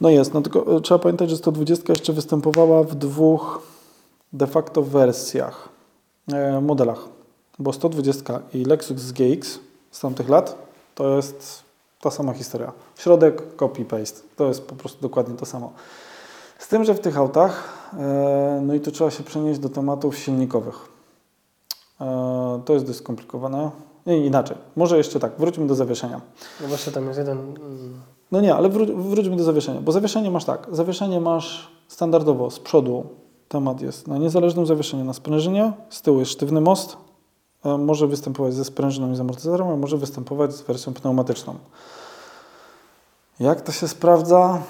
No 0.00 0.10
jest, 0.10 0.34
no 0.34 0.40
tylko 0.40 0.76
e, 0.76 0.80
trzeba 0.80 0.98
pamiętać, 0.98 1.30
że 1.30 1.36
120 1.36 1.92
jeszcze 1.92 2.12
występowała 2.12 2.82
w 2.82 2.94
dwóch 2.94 3.62
de 4.32 4.46
facto 4.46 4.82
wersjach, 4.82 5.68
modelach. 6.62 7.14
Bo 7.58 7.72
120 7.72 8.40
i 8.54 8.64
Lexus 8.64 9.12
GX 9.12 9.58
z 9.90 10.00
tamtych 10.00 10.28
lat 10.28 10.58
to 10.94 11.16
jest 11.16 11.62
ta 12.00 12.10
sama 12.10 12.32
historia. 12.32 12.72
Środek, 12.96 13.56
copy-paste. 13.56 14.20
To 14.36 14.48
jest 14.48 14.62
po 14.66 14.74
prostu 14.74 15.02
dokładnie 15.02 15.36
to 15.36 15.46
samo. 15.46 15.72
Z 16.58 16.68
tym, 16.68 16.84
że 16.84 16.94
w 16.94 17.00
tych 17.00 17.18
autach 17.18 17.74
E, 17.98 18.60
No 18.62 18.74
i 18.74 18.80
tu 18.80 18.90
trzeba 18.92 19.10
się 19.10 19.22
przenieść 19.22 19.60
do 19.60 19.68
tematów 19.68 20.18
silnikowych. 20.18 20.88
E, 22.00 22.60
To 22.64 22.72
jest 22.72 22.86
dość 22.86 22.98
skomplikowane. 22.98 23.70
Nie, 24.06 24.26
inaczej. 24.26 24.56
Może 24.76 24.96
jeszcze 24.98 25.20
tak, 25.20 25.32
wróćmy 25.38 25.66
do 25.66 25.74
zawieszenia. 25.74 26.20
No 26.60 26.68
właśnie 26.68 26.92
tam 26.92 27.06
jest 27.06 27.18
jeden... 27.18 27.38
mm, 27.38 28.00
No 28.32 28.40
nie, 28.40 28.54
ale 28.54 28.68
wró- 28.68 29.02
wróćmy 29.10 29.36
do 29.36 29.44
zawieszenia, 29.44 29.80
bo 29.80 29.92
zawieszenie 29.92 30.30
masz 30.30 30.44
tak. 30.44 30.66
Zawieszenie 30.72 31.20
masz 31.20 31.70
standardowo 31.88 32.50
z 32.50 32.60
przodu. 32.60 33.06
Temat 33.48 33.80
jest 33.80 34.08
na 34.08 34.18
niezależnym 34.18 34.66
zawieszeniu 34.66 35.04
na 35.04 35.12
sprężynie, 35.12 35.72
z 35.90 36.02
tyłu 36.02 36.18
jest 36.18 36.30
sztywny 36.32 36.60
most. 36.60 36.96
Może 37.78 38.06
występować 38.06 38.54
ze 38.54 38.64
sprężyną 38.64 39.12
i 39.12 39.16
z 39.16 39.20
amortyzatorem, 39.20 39.68
a 39.68 39.76
może 39.76 39.96
występować 39.96 40.54
z 40.54 40.62
wersją 40.62 40.94
pneumatyczną. 40.94 41.54
Jak 43.40 43.60
to 43.60 43.72
się 43.72 43.88
sprawdza? 43.88 44.62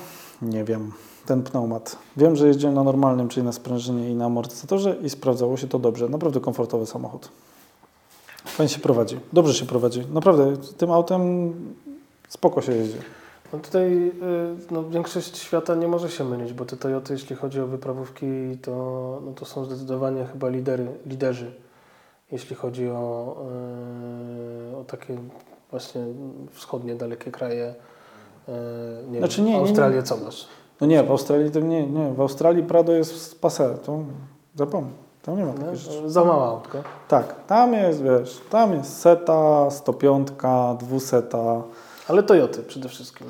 Nie 0.43 0.65
wiem. 0.65 0.93
Ten 1.27 1.43
pneumat. 1.43 1.97
Wiem, 2.17 2.37
że 2.37 2.49
jeździłem 2.49 2.75
na 2.75 2.85
normalnym, 2.85 3.29
czyli 3.29 3.47
na 3.47 3.53
sprężynie 3.53 4.11
i 4.11 4.15
na 4.15 4.25
amortyzatorze 4.25 4.97
i 5.03 5.11
sprawdzało 5.11 5.57
się 5.57 5.69
to 5.69 5.79
dobrze. 5.79 6.09
Naprawdę 6.09 6.41
komfortowy 6.41 6.87
samochód. 6.87 7.29
Fajnie 8.45 8.69
się 8.69 8.79
prowadzi. 8.79 9.21
Dobrze 9.33 9.55
się 9.55 9.67
prowadzi. 9.67 10.07
Naprawdę 10.13 10.57
tym 10.57 10.91
autem 10.91 11.53
spoko 12.29 12.63
się 12.63 12.73
jeździ. 12.73 12.99
No 13.53 13.59
tutaj 13.59 13.93
y, 13.93 14.13
no, 14.71 14.85
większość 14.91 15.39
świata 15.39 15.75
nie 15.75 15.89
może 15.89 16.11
się 16.11 16.25
mylić, 16.25 16.53
bo 16.53 16.65
te 16.65 16.77
Toyoty, 16.77 17.13
jeśli 17.13 17.37
chodzi 17.37 17.61
o 17.61 17.67
wyprawówki, 17.67 18.27
to, 18.63 18.73
no, 19.27 19.33
to 19.33 19.45
są 19.45 19.65
zdecydowanie 19.65 20.27
chyba 20.33 20.49
lidery, 20.49 20.89
liderzy, 21.07 21.53
jeśli 22.35 22.57
chodzi 22.57 22.91
o, 22.91 23.37
y, 24.73 24.77
o 24.77 24.85
takie 24.85 25.17
właśnie 25.71 26.05
wschodnie, 26.51 26.95
dalekie 26.95 27.31
kraje. 27.31 27.75
Y, 28.49 28.53
nie 29.11 29.19
Znaczy 29.19 29.37
wiem, 29.37 29.47
nie, 29.47 29.53
nie, 29.53 29.59
nie. 29.59 29.67
Australię 29.69 30.03
co 30.03 30.17
masz? 30.17 30.49
No 30.81 30.87
nie, 30.87 31.03
w 31.03 31.11
Australii 31.11 31.51
to 31.51 31.61
nie, 31.61 31.87
nie. 31.87 32.13
W 32.13 32.21
Australii 32.21 32.63
Prado 32.63 32.93
jest 32.93 33.41
passe, 33.41 33.75
to 33.87 33.99
zapomnij. 34.55 34.93
Tam 35.23 35.37
nie 35.37 35.45
ma 35.45 35.53
No, 35.53 35.59
takich 35.59 35.75
rzeczy. 35.81 36.11
za 36.11 36.25
mała 36.25 36.47
autko. 36.49 36.79
Tak, 37.09 37.47
tam 37.47 37.73
jest, 37.75 38.03
wiesz, 38.03 38.41
tam 38.51 38.73
jest 38.73 38.99
seta, 38.99 39.71
105, 39.71 40.29
dwuseta. 40.79 41.63
Ale 42.09 42.23
Toyoty 42.23 42.63
przede 42.63 42.89
wszystkim. 42.89 43.27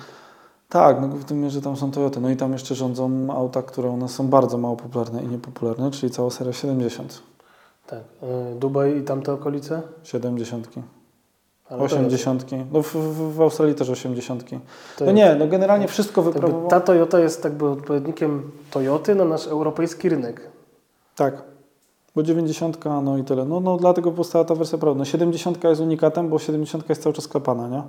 Tak, 0.68 1.00
no 1.00 1.08
w 1.08 1.24
tym 1.24 1.40
mierze 1.40 1.60
tam 1.62 1.76
są 1.76 1.90
Toyoty. 1.90 2.20
No 2.20 2.30
i 2.30 2.36
tam 2.36 2.52
jeszcze 2.52 2.74
rządzą 2.74 3.26
auta, 3.32 3.62
które 3.62 3.90
u 3.90 3.96
nas 3.96 4.10
są 4.10 4.28
bardzo 4.28 4.58
mało 4.58 4.76
popularne 4.76 5.22
i 5.22 5.28
niepopularne, 5.28 5.90
czyli 5.90 6.12
cała 6.12 6.30
seria 6.30 6.52
70. 6.52 7.22
Tak. 7.86 8.00
Y, 8.52 8.54
Dubaj 8.54 8.98
i 8.98 9.02
tamte 9.02 9.32
okolice? 9.32 9.82
70. 10.02 10.68
Ale 11.70 11.82
80. 11.82 12.44
No 12.72 12.82
w, 12.82 12.96
w, 13.34 13.40
Australii 13.40 13.74
też 13.74 13.90
80. 13.90 14.44
Toyoty. 14.50 14.62
No 15.00 15.12
nie, 15.12 15.34
no 15.34 15.46
generalnie 15.46 15.88
wszystko 15.88 16.22
wyprawowo. 16.22 16.68
ta 16.68 16.80
Toyota 16.80 17.20
jest 17.20 17.44
jakby 17.44 17.68
odpowiednikiem 17.68 18.50
Toyoty 18.70 19.14
na 19.14 19.24
nasz 19.24 19.46
europejski 19.46 20.08
rynek. 20.08 20.40
Tak. 21.16 21.42
Bo 22.14 22.22
90, 22.22 22.84
no 23.02 23.18
i 23.18 23.24
tyle. 23.24 23.44
No, 23.44 23.60
no 23.60 23.76
dlatego 23.76 24.12
powstała 24.12 24.44
ta 24.44 24.54
wersja 24.54 24.78
prawda. 24.78 24.98
No 24.98 25.04
70 25.04 25.64
jest 25.64 25.80
unikatem, 25.80 26.28
bo 26.28 26.38
70 26.38 26.88
jest 26.88 27.02
cały 27.02 27.12
czas 27.12 27.28
klepana, 27.28 27.68
nie? 27.68 27.82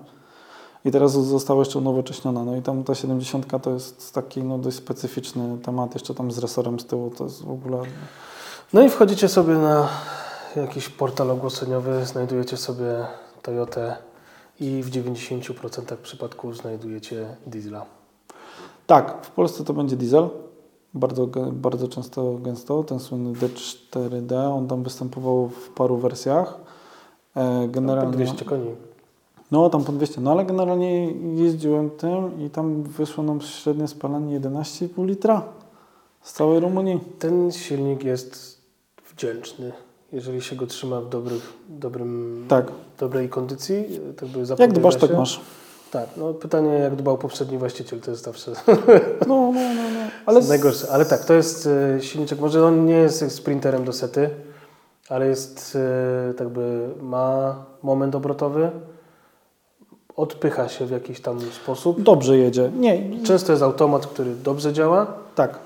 I 0.86 0.92
teraz 0.92 1.12
została 1.12 1.60
jeszcze 1.60 1.80
unowocześniona. 1.80 2.44
No 2.44 2.56
i 2.56 2.62
tam 2.62 2.84
ta 2.84 2.96
70 2.96 3.62
to 3.62 3.72
jest 3.72 4.14
taki 4.14 4.44
no, 4.44 4.58
dość 4.58 4.78
specyficzny 4.78 5.58
temat, 5.58 5.94
jeszcze 5.94 6.14
tam 6.14 6.32
z 6.32 6.38
resorem 6.38 6.80
z 6.80 6.86
tyłu, 6.86 7.12
to 7.18 7.24
jest 7.24 7.44
w 7.44 7.52
ogóle... 7.52 7.78
No 8.74 8.82
i 8.82 8.90
wchodzicie 8.90 9.28
sobie 9.28 9.54
na 9.54 9.88
jakiś 10.56 10.90
portal 10.90 11.32
ogłoszeniowy, 11.32 12.06
znajdujecie 12.06 12.58
sobie 12.58 13.06
Toyotę 13.42 13.96
i 14.60 14.84
w 14.84 14.90
90% 14.90 15.98
przypadków 15.98 16.58
znajdujecie 16.58 17.36
diesla. 17.48 17.86
Tak, 18.88 19.26
w 19.26 19.32
Polsce 19.32 19.64
to 19.64 19.74
będzie 19.74 19.96
diesel. 19.96 20.30
Bardzo, 20.94 21.28
bardzo 21.52 21.88
często, 21.88 22.34
gęsto. 22.34 22.84
Ten 22.84 23.00
słynny 23.00 23.34
D4D, 23.34 24.56
on 24.58 24.68
tam 24.68 24.84
występował 24.84 25.50
w 25.50 25.70
paru 25.70 25.98
wersjach. 25.98 26.58
E, 27.36 27.68
Generalnie. 27.68 27.72
Generalnie... 27.72 28.12
200 28.12 28.46
koni. 28.46 28.76
No, 29.52 29.70
tam 29.70 29.84
po 29.84 29.92
200. 29.92 30.22
No, 30.22 30.32
ale 30.32 30.46
generalnie 30.46 31.12
jeździłem 31.12 31.90
tym 31.90 32.42
i 32.46 32.50
tam 32.50 32.84
wyszło 32.84 33.24
nam 33.24 33.42
średnie 33.42 33.88
spalanie 33.88 34.40
11,5 34.40 35.06
litra 35.06 35.42
z 36.26 36.34
całej 36.34 36.60
Rumunii. 36.60 37.00
Ten 37.20 37.52
silnik 37.52 38.04
jest 38.04 38.58
wdzięczny, 39.12 39.72
jeżeli 40.12 40.42
się 40.42 40.56
go 40.56 40.68
trzyma 40.68 41.02
w 41.02 41.10
dobrych, 41.10 41.54
dobrym, 41.70 42.46
Tak. 42.48 42.66
dobrej 43.00 43.30
kondycji. 43.30 44.00
Tak 44.50 44.60
Jak 44.60 44.74
dbasz, 44.74 44.96
tak 44.96 45.10
się. 45.10 45.18
masz. 45.18 45.42
Tak, 45.92 46.10
no 46.18 46.34
pytanie 46.34 46.70
jak 46.70 46.96
dbał 46.96 47.18
poprzedni 47.18 47.58
właściciel, 47.58 48.00
to 48.00 48.12
jest 48.12 48.24
zawsze 48.24 48.52
No, 49.28 49.52
no, 49.52 49.52
no, 49.54 49.84
no. 49.94 50.00
Ale 50.26 50.42
najgorsze. 50.42 50.88
Ale 50.92 51.06
tak, 51.06 51.26
to 51.26 51.34
jest 51.34 51.68
e, 51.98 52.02
silniczek, 52.02 52.40
może 52.40 52.66
on 52.66 52.86
nie 52.86 52.94
jest 52.94 53.32
sprinterem 53.32 53.86
do 53.86 53.94
sety, 53.94 54.30
ale 55.10 55.28
jest 55.28 55.78
e, 56.30 56.34
tak 56.34 56.50
by 56.50 56.90
ma 57.02 57.56
moment 57.84 58.16
obrotowy, 58.16 58.72
odpycha 60.16 60.70
się 60.70 60.86
w 60.86 60.92
jakiś 60.92 61.22
tam 61.22 61.42
sposób. 61.42 62.02
dobrze 62.02 62.38
jedzie. 62.38 62.72
Nie, 62.80 63.24
Często 63.24 63.52
jest 63.52 63.64
automat, 63.64 64.08
który 64.08 64.36
dobrze 64.36 64.74
działa. 64.74 65.14
tak. 65.36 65.60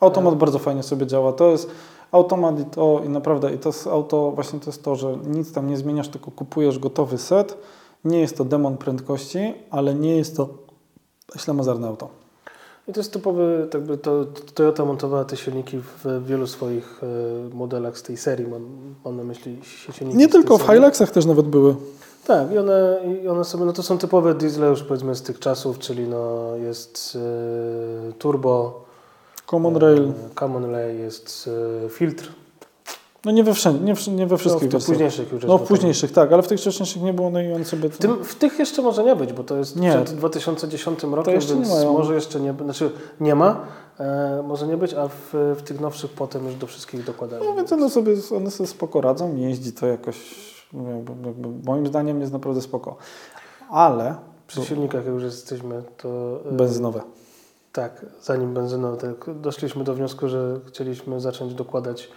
Automat 0.00 0.34
bardzo 0.34 0.58
fajnie 0.58 0.82
sobie 0.82 1.06
działa. 1.06 1.32
To 1.32 1.50
jest 1.50 1.70
automat 2.12 2.60
i 2.60 2.64
to 2.64 3.00
i 3.06 3.08
naprawdę 3.08 3.54
i 3.54 3.58
to 3.58 3.68
jest 3.68 3.86
auto, 3.86 4.30
właśnie 4.30 4.60
to 4.60 4.66
jest 4.66 4.84
to, 4.84 4.96
że 4.96 5.18
nic 5.26 5.52
tam 5.52 5.68
nie 5.68 5.76
zmieniasz, 5.76 6.08
tylko 6.08 6.30
kupujesz 6.30 6.78
gotowy 6.78 7.18
set. 7.18 7.56
Nie 8.04 8.20
jest 8.20 8.36
to 8.36 8.44
demon 8.44 8.76
prędkości, 8.76 9.54
ale 9.70 9.94
nie 9.94 10.16
jest 10.16 10.36
to 10.36 10.48
ślamazarne 11.36 11.88
auto. 11.88 12.08
I 12.88 12.92
to 12.92 13.00
jest 13.00 13.12
typowy, 13.12 13.68
tak 13.70 13.82
by 13.82 13.98
to 13.98 14.24
Toyota 14.54 14.84
montowała 14.84 15.24
te 15.24 15.36
silniki 15.36 15.78
w 15.78 16.26
wielu 16.26 16.46
swoich 16.46 17.00
e, 17.02 17.54
modelach 17.54 17.98
z 17.98 18.02
tej 18.02 18.16
serii. 18.16 18.46
Mam, 18.46 18.94
mam 19.04 19.16
na 19.16 19.24
myśli 19.24 19.58
silniki 19.92 20.18
Nie 20.18 20.28
tylko 20.28 20.58
w. 20.58 20.62
Hiluxach 20.62 21.10
też 21.10 21.26
nawet 21.26 21.46
były. 21.46 21.76
Tak, 22.26 22.52
i 22.52 22.58
one, 22.58 23.00
i 23.22 23.28
one 23.28 23.44
sobie, 23.44 23.64
no 23.64 23.72
to 23.72 23.82
są 23.82 23.98
typowe 23.98 24.34
diesle 24.34 24.66
już 24.66 24.82
powiedzmy 24.82 25.14
z 25.14 25.22
tych 25.22 25.38
czasów, 25.38 25.78
czyli 25.78 26.08
no 26.08 26.56
jest 26.56 27.18
e, 28.08 28.12
turbo, 28.12 28.84
Common 29.50 29.76
Rail. 29.76 30.02
e, 30.08 30.34
Common 30.34 30.70
Rail, 30.70 30.98
jest 30.98 31.50
e, 31.86 31.88
filtr. 31.88 32.32
No 33.24 33.32
nie 33.32 33.44
we, 33.44 33.54
wszędzie, 33.54 33.84
nie, 33.84 33.94
wsz- 33.94 34.12
nie 34.12 34.26
we 34.26 34.32
No, 34.34 34.38
wszystkich 34.38 34.68
w 34.68 34.72
tych 34.72 34.72
wersjach. 34.72 34.96
późniejszych 34.96 35.32
już. 35.32 35.44
No 35.44 35.58
w 35.58 35.62
późniejszych, 35.68 36.12
tak, 36.12 36.32
ale 36.32 36.42
w 36.42 36.48
tych 36.48 36.60
wcześniejszych 36.60 37.02
nie 37.02 37.12
było, 37.12 37.30
no 37.30 37.40
i 37.42 37.52
on 37.52 37.64
sobie... 37.64 37.88
W, 37.88 37.98
tym, 37.98 38.24
w 38.24 38.34
tych 38.34 38.58
jeszcze 38.58 38.82
może 38.82 39.04
nie 39.04 39.16
być, 39.16 39.32
bo 39.32 39.44
to 39.44 39.56
jest 39.56 39.76
Nie. 39.76 39.90
przed 39.90 40.10
2010 40.10 41.02
rokiem, 41.02 41.34
jeszcze 41.34 41.54
nie 41.54 41.60
więc 41.60 41.84
może 41.84 42.14
jeszcze 42.14 42.40
nie, 42.40 42.54
znaczy 42.64 42.90
nie 43.20 43.34
ma, 43.34 43.60
e, 44.00 44.42
może 44.46 44.66
nie 44.66 44.76
być, 44.76 44.94
a 44.94 45.08
w, 45.08 45.54
w 45.58 45.62
tych 45.62 45.80
nowszych 45.80 46.10
potem 46.10 46.46
już 46.46 46.54
do 46.54 46.66
wszystkich 46.66 47.04
dokładają. 47.04 47.44
No 47.44 47.54
więc 47.54 47.72
one 47.72 47.90
sobie, 47.90 48.12
one 48.36 48.50
sobie 48.50 48.66
spoko 48.66 49.00
radzą, 49.00 49.36
jeździ 49.36 49.72
to 49.72 49.86
jakoś, 49.86 50.16
jakby, 50.72 51.26
jakby, 51.28 51.48
moim 51.66 51.86
zdaniem 51.86 52.20
jest 52.20 52.32
naprawdę 52.32 52.60
spoko. 52.62 52.96
Ale 53.70 54.14
Przy 54.46 54.64
silnikach 54.64 55.04
jak 55.04 55.14
już 55.14 55.22
jesteśmy, 55.22 55.82
to... 55.96 56.08
e, 56.50 56.52
benzynowe. 56.52 57.00
Tak, 57.78 58.06
zanim 58.22 58.54
benzyną, 58.54 58.96
tak, 58.96 59.40
doszliśmy 59.40 59.84
do 59.84 59.94
wniosku, 59.94 60.28
że 60.28 60.60
chcieliśmy 60.66 61.20
zacząć 61.20 61.54
dokładać 61.54 62.08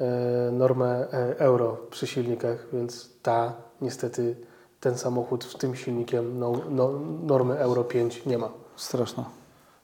e, 0.00 0.50
normę 0.52 1.06
e, 1.12 1.38
euro 1.38 1.76
przy 1.90 2.06
silnikach, 2.06 2.66
więc 2.72 3.08
ta, 3.22 3.52
niestety, 3.80 4.36
ten 4.80 4.98
samochód 4.98 5.44
z 5.44 5.56
tym 5.56 5.76
silnikiem 5.76 6.38
no, 6.38 6.52
no, 6.70 6.90
normy 7.26 7.58
euro 7.58 7.84
5 7.84 8.26
nie 8.26 8.38
ma. 8.38 8.48
Straszne. 8.76 9.24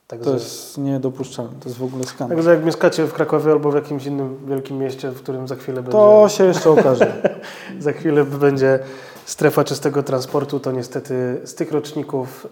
Także, 0.06 0.24
To 0.24 0.32
jest 0.34 0.78
niedopuszczalne, 0.78 1.52
to 1.60 1.68
jest 1.68 1.78
w 1.78 1.84
ogóle 1.84 2.04
skandal. 2.04 2.36
także 2.36 2.54
jak 2.54 2.64
mieszkacie 2.64 3.06
w 3.06 3.12
Krakowie 3.12 3.52
albo 3.52 3.70
w 3.70 3.74
jakimś 3.74 4.06
innym 4.06 4.46
wielkim 4.46 4.78
mieście, 4.78 5.10
w 5.10 5.22
którym 5.22 5.48
za 5.48 5.56
chwilę 5.56 5.82
będzie, 5.82 5.92
To 5.92 6.28
się 6.28 6.44
jeszcze 6.44 6.70
okaże. 6.70 7.38
za 7.80 7.92
chwilę 7.92 8.24
będzie 8.24 8.78
strefa 9.24 9.64
czystego 9.64 10.02
transportu, 10.02 10.60
to 10.60 10.72
niestety 10.72 11.40
z 11.44 11.54
tych 11.54 11.72
roczników 11.72 12.46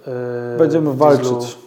e, 0.54 0.58
Będziemy 0.58 0.94
walczyć. 0.94 1.58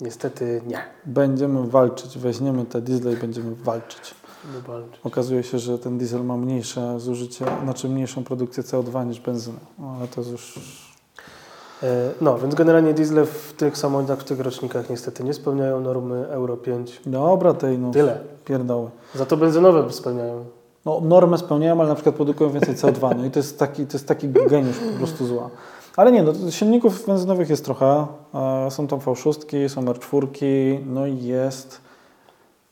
Niestety 0.00 0.60
nie. 0.66 0.78
Będziemy 1.06 1.68
walczyć, 1.68 2.18
weźmiemy 2.18 2.64
te 2.64 2.80
diesle 2.80 3.12
i 3.12 3.16
będziemy 3.16 3.54
walczyć. 3.54 4.14
Walczyć. 4.66 5.00
Okazuje 5.04 5.42
się, 5.42 5.58
że 5.58 5.78
ten 5.78 5.98
diesel 5.98 6.24
ma 6.24 6.36
mniejsze 6.36 7.00
zużycie, 7.00 7.44
znaczy 7.64 7.88
mniejszą 7.88 8.24
produkcję 8.24 8.62
CO2 8.62 9.06
niż 9.06 9.20
benzyna. 9.20 9.58
No, 9.78 9.94
ale 9.98 10.08
to 10.08 10.20
jest 10.20 10.32
już... 10.32 10.60
E, 11.82 12.10
No, 12.20 12.38
więc 12.38 12.54
generalnie 12.54 12.94
diesle 12.94 13.26
w 13.26 13.52
tych 13.56 13.78
samochodach, 13.78 14.18
w 14.20 14.24
tych 14.24 14.40
rocznikach 14.40 14.90
niestety 14.90 15.24
nie 15.24 15.34
spełniają 15.34 15.80
normy 15.80 16.28
Euro 16.28 16.56
5. 16.56 17.00
Dobra, 17.06 17.54
tej 17.54 17.78
no, 17.78 17.90
Tyle. 17.90 18.18
pierdoły. 18.44 18.90
Za 19.14 19.26
to 19.26 19.36
benzynowe 19.36 19.92
spełniają. 19.92 20.44
No, 20.84 21.00
normę 21.00 21.38
spełniają, 21.38 21.80
ale 21.80 21.88
na 21.88 21.94
przykład 21.94 22.14
produkują 22.14 22.50
więcej 22.50 22.74
CO2. 22.74 23.16
No 23.16 23.24
i 23.24 23.30
to 23.30 23.38
jest 23.38 23.58
taki, 23.58 23.86
to 23.86 23.92
jest 23.92 24.08
taki 24.08 24.28
geniusz 24.28 24.76
po 24.92 24.98
prostu 24.98 25.26
zła. 25.26 25.50
Ale 25.98 26.12
nie, 26.12 26.22
no, 26.22 26.50
silników 26.50 27.06
benzynowych 27.06 27.50
jest 27.50 27.64
trochę. 27.64 28.06
E, 28.34 28.70
są 28.70 28.86
tam 28.86 28.98
V6, 28.98 29.68
są 29.68 29.84
R4, 29.84 30.78
no 30.86 31.06
i 31.06 31.22
jest 31.22 31.80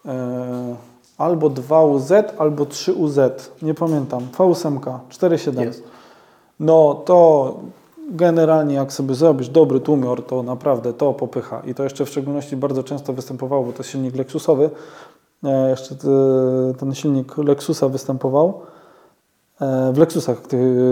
e, 0.07 0.77
albo 1.19 1.51
2UZ, 1.51 2.25
albo 2.39 2.65
3UZ. 2.65 3.31
Nie 3.63 3.75
pamiętam. 3.75 4.29
V8, 4.39 4.79
4.7. 4.79 5.61
Jest. 5.61 5.83
No 6.61 6.95
to 6.95 7.55
generalnie 8.11 8.75
jak 8.75 8.93
sobie 8.93 9.15
zrobisz 9.15 9.49
dobry 9.49 9.81
tłumior, 9.81 10.27
to 10.27 10.43
naprawdę 10.43 10.93
to 10.93 11.13
popycha. 11.13 11.63
I 11.67 11.75
to 11.75 11.85
jeszcze 11.85 12.05
w 12.05 12.09
szczególności 12.09 12.57
bardzo 12.57 12.83
często 12.83 13.13
występowało, 13.13 13.65
bo 13.65 13.73
to 13.73 13.79
jest 13.79 13.91
silnik 13.91 14.17
Lexusowy, 14.17 14.71
E, 15.45 15.71
jeszcze 15.71 15.95
te, 15.95 16.09
ten 16.79 16.95
silnik 16.95 17.39
Lexusa 17.39 17.89
występował. 17.89 18.61
E, 19.61 19.93
w 19.93 19.99
Lexusach 19.99 20.43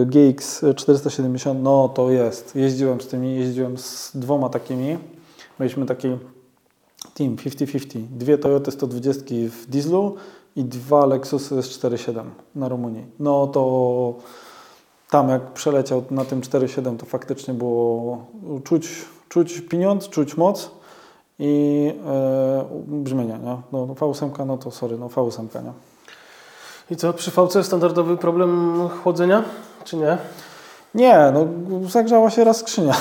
GX 0.07 0.65
470, 0.77 1.63
no 1.63 1.89
to 1.89 2.11
jest. 2.11 2.57
Jeździłem 2.57 3.01
z 3.01 3.07
tymi, 3.07 3.37
jeździłem 3.37 3.79
z 3.79 4.11
dwoma 4.15 4.49
takimi. 4.49 4.99
Mieliśmy 5.61 5.87
taki 5.87 6.09
team 7.15 7.37
50-50. 7.37 8.03
Dwie 8.11 8.39
Toyoty 8.39 8.71
120 8.71 9.23
w 9.51 9.67
dieslu 9.67 10.17
i 10.57 10.65
dwa 10.65 11.07
Lexusy 11.07 11.63
z 11.63 11.79
4.7 11.79 12.25
na 12.55 12.69
Rumunii. 12.69 13.07
No 13.21 13.47
to 13.47 14.15
tam 15.11 15.29
jak 15.29 15.53
przeleciał 15.53 16.05
na 16.11 16.25
tym 16.25 16.41
4.7 16.41 16.97
to 16.97 17.07
faktycznie 17.07 17.55
było 17.55 18.27
czuć, 18.65 18.89
czuć 19.29 19.61
pieniądz, 19.61 20.09
czuć 20.09 20.37
moc 20.37 20.71
i 21.39 21.93
e, 22.07 22.65
brzmienia, 22.87 23.37
nie? 23.37 23.57
No 23.73 23.87
V8, 23.87 24.47
no 24.47 24.59
to 24.59 24.71
sorry, 24.71 24.99
no 24.99 25.09
V8, 25.09 25.65
nie? 25.65 25.94
I 26.91 26.97
co, 26.97 27.13
przy 27.13 27.31
VC 27.31 27.65
standardowy 27.65 28.17
problem 28.17 28.81
chłodzenia, 29.03 29.43
czy 29.85 29.97
nie? 29.97 30.19
Nie, 30.95 31.33
no 31.35 31.47
zagrzała 31.89 32.31
się 32.31 32.45
raz 32.45 32.57
skrzynia. 32.57 32.95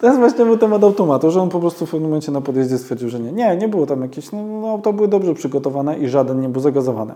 to 0.00 0.06
jest 0.06 0.18
właśnie 0.18 0.44
był 0.44 0.58
temat 0.58 0.84
automatu, 0.84 1.30
że 1.30 1.42
on 1.42 1.48
po 1.48 1.60
prostu 1.60 1.86
w 1.86 1.90
pewnym 1.90 2.10
momencie 2.10 2.32
na 2.32 2.40
podjeździe 2.40 2.78
stwierdził, 2.78 3.08
że 3.08 3.20
nie. 3.20 3.32
Nie, 3.32 3.56
nie 3.56 3.68
było 3.68 3.86
tam 3.86 4.02
jakieś, 4.02 4.32
no, 4.32 4.42
no 4.42 4.68
auta 4.68 4.92
były 4.92 5.08
dobrze 5.08 5.34
przygotowane 5.34 5.98
i 5.98 6.08
żaden 6.08 6.40
nie 6.40 6.48
był 6.48 6.62
zagazowany. 6.62 7.14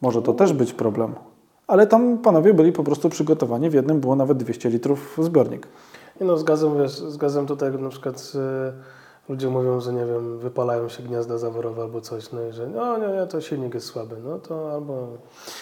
Może 0.00 0.22
to 0.22 0.32
też 0.32 0.52
być 0.52 0.72
problem. 0.72 1.14
Ale 1.66 1.86
tam 1.86 2.18
panowie 2.18 2.54
byli 2.54 2.72
po 2.72 2.84
prostu 2.84 3.08
przygotowani. 3.08 3.70
W 3.70 3.74
jednym 3.74 4.00
było 4.00 4.16
nawet 4.16 4.38
200 4.38 4.70
litrów 4.70 5.18
zbiornik. 5.22 5.68
No 6.20 6.36
z 6.38 6.44
gazem, 6.44 6.78
wiesz, 6.78 6.92
z 6.92 7.16
gazem 7.16 7.46
tutaj 7.46 7.72
na 7.72 7.88
przykład 7.88 8.32
y, 8.34 9.03
ludzie 9.28 9.48
mówią, 9.48 9.80
że 9.80 9.92
nie 9.92 10.06
wiem, 10.06 10.38
wypalają 10.38 10.88
się 10.88 11.02
gniazda 11.02 11.38
zaworowe 11.38 11.82
albo 11.82 12.00
coś, 12.00 12.32
no 12.32 12.42
i 12.48 12.52
że 12.52 12.68
no 12.68 12.98
nie, 12.98 13.20
nie, 13.20 13.26
to 13.26 13.40
silnik 13.40 13.74
jest 13.74 13.86
słaby, 13.86 14.16
no 14.24 14.38
to 14.38 14.72
albo 14.72 15.08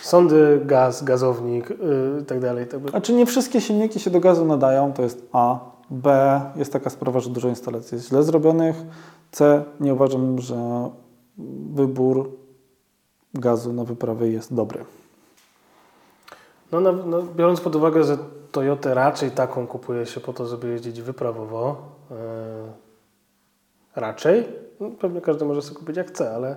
sądy, 0.03 0.61
gaz, 0.65 1.05
gazownik 1.05 1.71
y, 1.71 1.75
i 2.23 2.25
tak 2.25 2.41
dalej. 2.41 2.67
Tak 2.67 2.81
by... 2.81 2.91
A 2.93 3.01
czy 3.01 3.13
nie 3.13 3.27
wszystkie 3.27 3.61
silniki 3.61 4.01
się 4.01 4.11
do 4.11 4.21
gazu 4.21 4.45
nadają? 4.45 4.93
To 4.93 5.03
jest 5.03 5.29
A. 5.33 5.59
B. 5.91 6.41
Jest 6.57 6.73
taka 6.73 6.91
sprawa, 6.91 7.21
że 7.21 7.31
dużo 7.31 7.49
instalacji 7.49 7.95
jest 7.95 8.09
źle 8.09 8.23
zrobionych. 8.23 8.77
C. 9.33 9.65
Nie 9.81 9.95
uważam, 9.95 10.39
że 10.39 10.91
wybór 11.75 12.31
gazu 13.35 13.73
na 13.73 13.85
wyprawy 13.85 14.31
jest 14.31 14.55
dobry. 14.55 14.85
No, 16.73 16.81
no, 16.81 16.93
no, 16.93 17.23
biorąc 17.37 17.61
pod 17.61 17.77
uwagę, 17.77 18.05
że 18.05 18.19
Toyotę 18.53 18.95
raczej 18.95 19.31
taką 19.31 19.67
kupuje 19.67 20.07
się 20.07 20.21
po 20.21 20.33
to, 20.33 20.47
żeby 20.47 20.69
jeździć 20.69 21.03
wyprawowo, 21.03 21.77
yy, 22.11 22.17
raczej, 23.97 24.49
no, 24.81 24.91
pewnie 25.01 25.21
każdy 25.21 25.45
może 25.45 25.63
sobie 25.63 25.79
kupić 25.79 25.97
jak 25.97 26.09
chce, 26.09 26.35
ale 26.35 26.57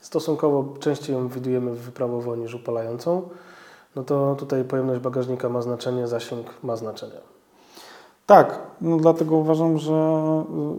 stosunkowo 0.00 0.74
częściej 0.80 1.16
ją 1.16 1.28
widujemy 1.28 1.74
wyprawowo 1.74 2.36
niż 2.36 2.54
upalającą, 2.54 3.22
no 3.96 4.02
to 4.02 4.36
tutaj 4.38 4.64
pojemność 4.64 5.00
bagażnika 5.00 5.48
ma 5.48 5.62
znaczenie, 5.62 6.08
zasięg 6.08 6.46
ma 6.62 6.76
znaczenie. 6.76 7.20
Tak, 8.26 8.60
no 8.80 8.96
dlatego 8.96 9.36
uważam, 9.36 9.78
że 9.78 9.92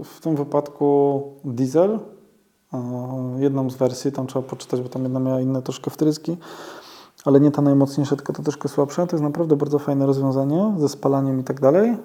w 0.03 0.19
tym 0.21 0.35
wypadku 0.35 1.21
diesel, 1.43 1.99
jedną 3.37 3.69
z 3.69 3.75
wersji, 3.75 4.11
tam 4.11 4.27
trzeba 4.27 4.49
poczytać, 4.49 4.81
bo 4.81 4.89
tam 4.89 5.03
jedna 5.03 5.19
miała 5.19 5.41
inne 5.41 5.61
troszkę 5.61 5.91
wtryski, 5.91 6.37
ale 7.25 7.39
nie 7.39 7.51
ta 7.51 7.61
najmocniejsza, 7.61 8.15
tylko 8.15 8.33
ta 8.33 8.43
troszkę 8.43 8.69
słabsza. 8.69 9.07
To 9.07 9.15
jest 9.15 9.23
naprawdę 9.23 9.55
bardzo 9.55 9.79
fajne 9.79 10.05
rozwiązanie 10.05 10.73
ze 10.77 10.89
spalaniem 10.89 11.39
i 11.39 11.43
tak 11.43 11.61
dalej 11.61 11.97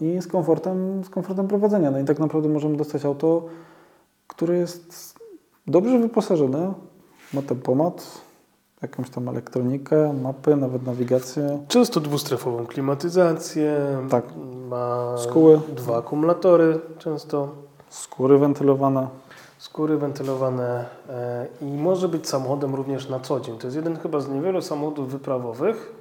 i 0.00 0.22
z 0.22 0.26
komfortem, 0.26 1.04
z 1.04 1.10
komfortem 1.10 1.48
prowadzenia. 1.48 1.90
No 1.90 1.98
i 1.98 2.04
tak 2.04 2.18
naprawdę 2.18 2.48
możemy 2.48 2.76
dostać 2.76 3.04
auto, 3.04 3.42
które 4.26 4.56
jest 4.56 5.14
dobrze 5.66 5.98
wyposażone, 5.98 6.74
ma 7.34 7.42
tempomat, 7.42 8.24
jakąś 8.82 9.10
tam 9.10 9.28
elektronikę, 9.28 10.12
mapy, 10.22 10.56
nawet 10.56 10.86
nawigację. 10.86 11.58
Często 11.68 12.00
dwustrefową 12.00 12.66
klimatyzację, 12.66 13.98
tak. 14.10 14.24
ma 14.68 15.14
Skóły. 15.18 15.60
dwa 15.76 15.98
akumulatory 15.98 16.80
często. 16.98 17.48
Skóry 17.88 18.38
wentylowane. 18.38 19.08
Skóry 19.58 19.96
wentylowane 19.96 20.84
e, 21.08 21.46
i 21.60 21.64
może 21.64 22.08
być 22.08 22.28
samochodem 22.28 22.74
również 22.74 23.08
na 23.08 23.20
co 23.20 23.40
dzień. 23.40 23.58
To 23.58 23.66
jest 23.66 23.76
jeden 23.76 23.96
chyba 23.98 24.20
z 24.20 24.28
niewielu 24.28 24.62
samochodów 24.62 25.12
wyprawowych, 25.12 25.92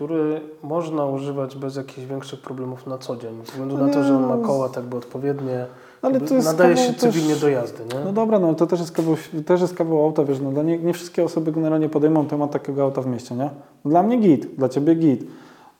który 0.00 0.40
można 0.62 1.06
używać 1.06 1.56
bez 1.56 1.76
jakichś 1.76 2.06
większych 2.06 2.40
problemów 2.40 2.86
na 2.86 2.98
co 2.98 3.16
dzień. 3.16 3.36
Ze 3.36 3.42
względu 3.42 3.78
na 3.78 3.88
to, 3.88 4.04
że 4.04 4.16
on 4.16 4.26
ma 4.26 4.46
koła 4.46 4.68
tak 4.68 4.84
by 4.84 4.96
odpowiednie, 4.96 5.66
ale 6.02 6.20
to 6.20 6.34
jest 6.34 6.46
nadaje 6.46 6.76
się 6.76 6.92
też- 6.92 7.00
cywilnie 7.00 7.36
do 7.36 7.48
jazdy. 7.48 7.82
Nie? 7.94 8.04
No 8.04 8.12
dobra, 8.12 8.38
no 8.38 8.54
to 8.54 8.66
też 8.66 8.80
jest 8.80 8.92
kawał, 8.92 9.16
też 9.46 9.60
jest 9.60 9.74
kawał 9.74 10.04
auta, 10.04 10.24
wiesz, 10.24 10.40
no 10.40 10.52
dla 10.52 10.62
nie, 10.62 10.78
nie 10.78 10.92
wszystkie 10.92 11.24
osoby 11.24 11.52
generalnie 11.52 11.88
podejmą 11.88 12.26
temat 12.26 12.50
takiego 12.50 12.82
auta 12.82 13.02
w 13.02 13.06
mieście, 13.06 13.34
nie? 13.34 13.50
Dla 13.84 14.02
mnie 14.02 14.16
git, 14.16 14.54
dla 14.54 14.68
Ciebie 14.68 14.94
git, 14.94 15.26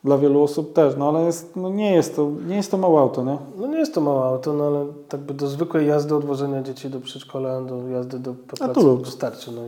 dla 0.05 0.19
wielu 0.19 0.43
osób 0.43 0.73
też, 0.73 0.95
no 0.99 1.09
ale 1.09 1.25
jest, 1.25 1.57
no 1.57 1.71
nie 1.71 1.95
jest 1.95 2.17
to, 2.17 2.31
nie 2.49 2.57
jest 2.57 2.71
to 2.71 2.79
małe 2.79 3.01
auto, 3.01 3.25
nie? 3.25 3.39
No 3.59 3.67
nie 3.67 3.79
jest 3.79 3.95
to 3.95 4.01
małe 4.01 4.23
auto, 4.23 4.53
no 4.53 4.65
ale 4.65 4.87
tak 5.09 5.21
by 5.21 5.35
do 5.35 5.47
zwykłej 5.47 5.87
jazdy, 5.87 6.17
odwożenia 6.17 6.63
dzieci 6.63 6.91
do 6.91 7.01
przedszkola, 7.01 7.61
do 7.61 7.89
jazdy 7.89 8.19
do 8.19 8.35
pracy 8.35 8.81
wystarczy. 9.05 9.53
No, 9.53 9.63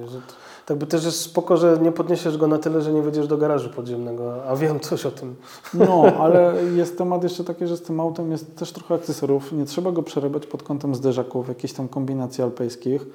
tak 0.66 0.78
by 0.78 0.86
też 0.86 1.04
jest 1.04 1.20
spoko, 1.20 1.56
że 1.56 1.78
nie 1.82 1.92
podniesiesz 1.92 2.36
go 2.36 2.46
na 2.46 2.58
tyle, 2.58 2.82
że 2.82 2.92
nie 2.92 3.02
wejdziesz 3.02 3.26
do 3.26 3.36
garażu 3.36 3.70
podziemnego, 3.70 4.44
a 4.44 4.56
wiem 4.56 4.80
coś 4.80 5.06
o 5.06 5.10
tym. 5.10 5.34
No, 5.74 6.02
ale 6.18 6.54
jest 6.76 6.98
temat 6.98 7.22
jeszcze 7.22 7.44
taki, 7.44 7.66
że 7.66 7.76
z 7.76 7.82
tym 7.82 8.00
autem 8.00 8.32
jest 8.32 8.56
też 8.56 8.72
trochę 8.72 8.94
akcesorów, 8.94 9.52
nie 9.52 9.64
trzeba 9.64 9.92
go 9.92 10.02
przerabiać 10.02 10.46
pod 10.46 10.62
kątem 10.62 10.94
zderzaków, 10.94 11.48
jakichś 11.48 11.72
tam 11.72 11.88
kombinacji 11.88 12.44
alpejskich. 12.44 13.06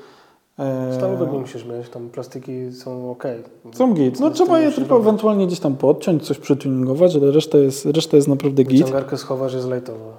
Stalowych 0.97 1.31
nie 1.31 1.39
musisz 1.39 1.65
mieć, 1.65 1.89
tam 1.89 2.09
plastiki 2.09 2.71
są 2.71 3.11
ok. 3.11 3.23
Są 3.73 3.93
git, 3.93 4.19
no 4.19 4.31
trzeba 4.31 4.59
je 4.59 4.71
tylko 4.71 4.97
ewentualnie 4.97 5.47
gdzieś 5.47 5.59
tam 5.59 5.75
podciąć, 5.75 6.27
coś 6.27 6.39
przetuningować, 6.39 7.15
ale 7.15 7.31
reszta 7.31 7.57
jest, 7.57 7.85
reszta 7.85 8.15
jest 8.17 8.27
naprawdę 8.27 8.63
git. 8.63 8.81
Wyciągarkę 8.81 9.17
schowasz, 9.17 9.53
jest 9.53 9.67
lajtowo. 9.67 10.13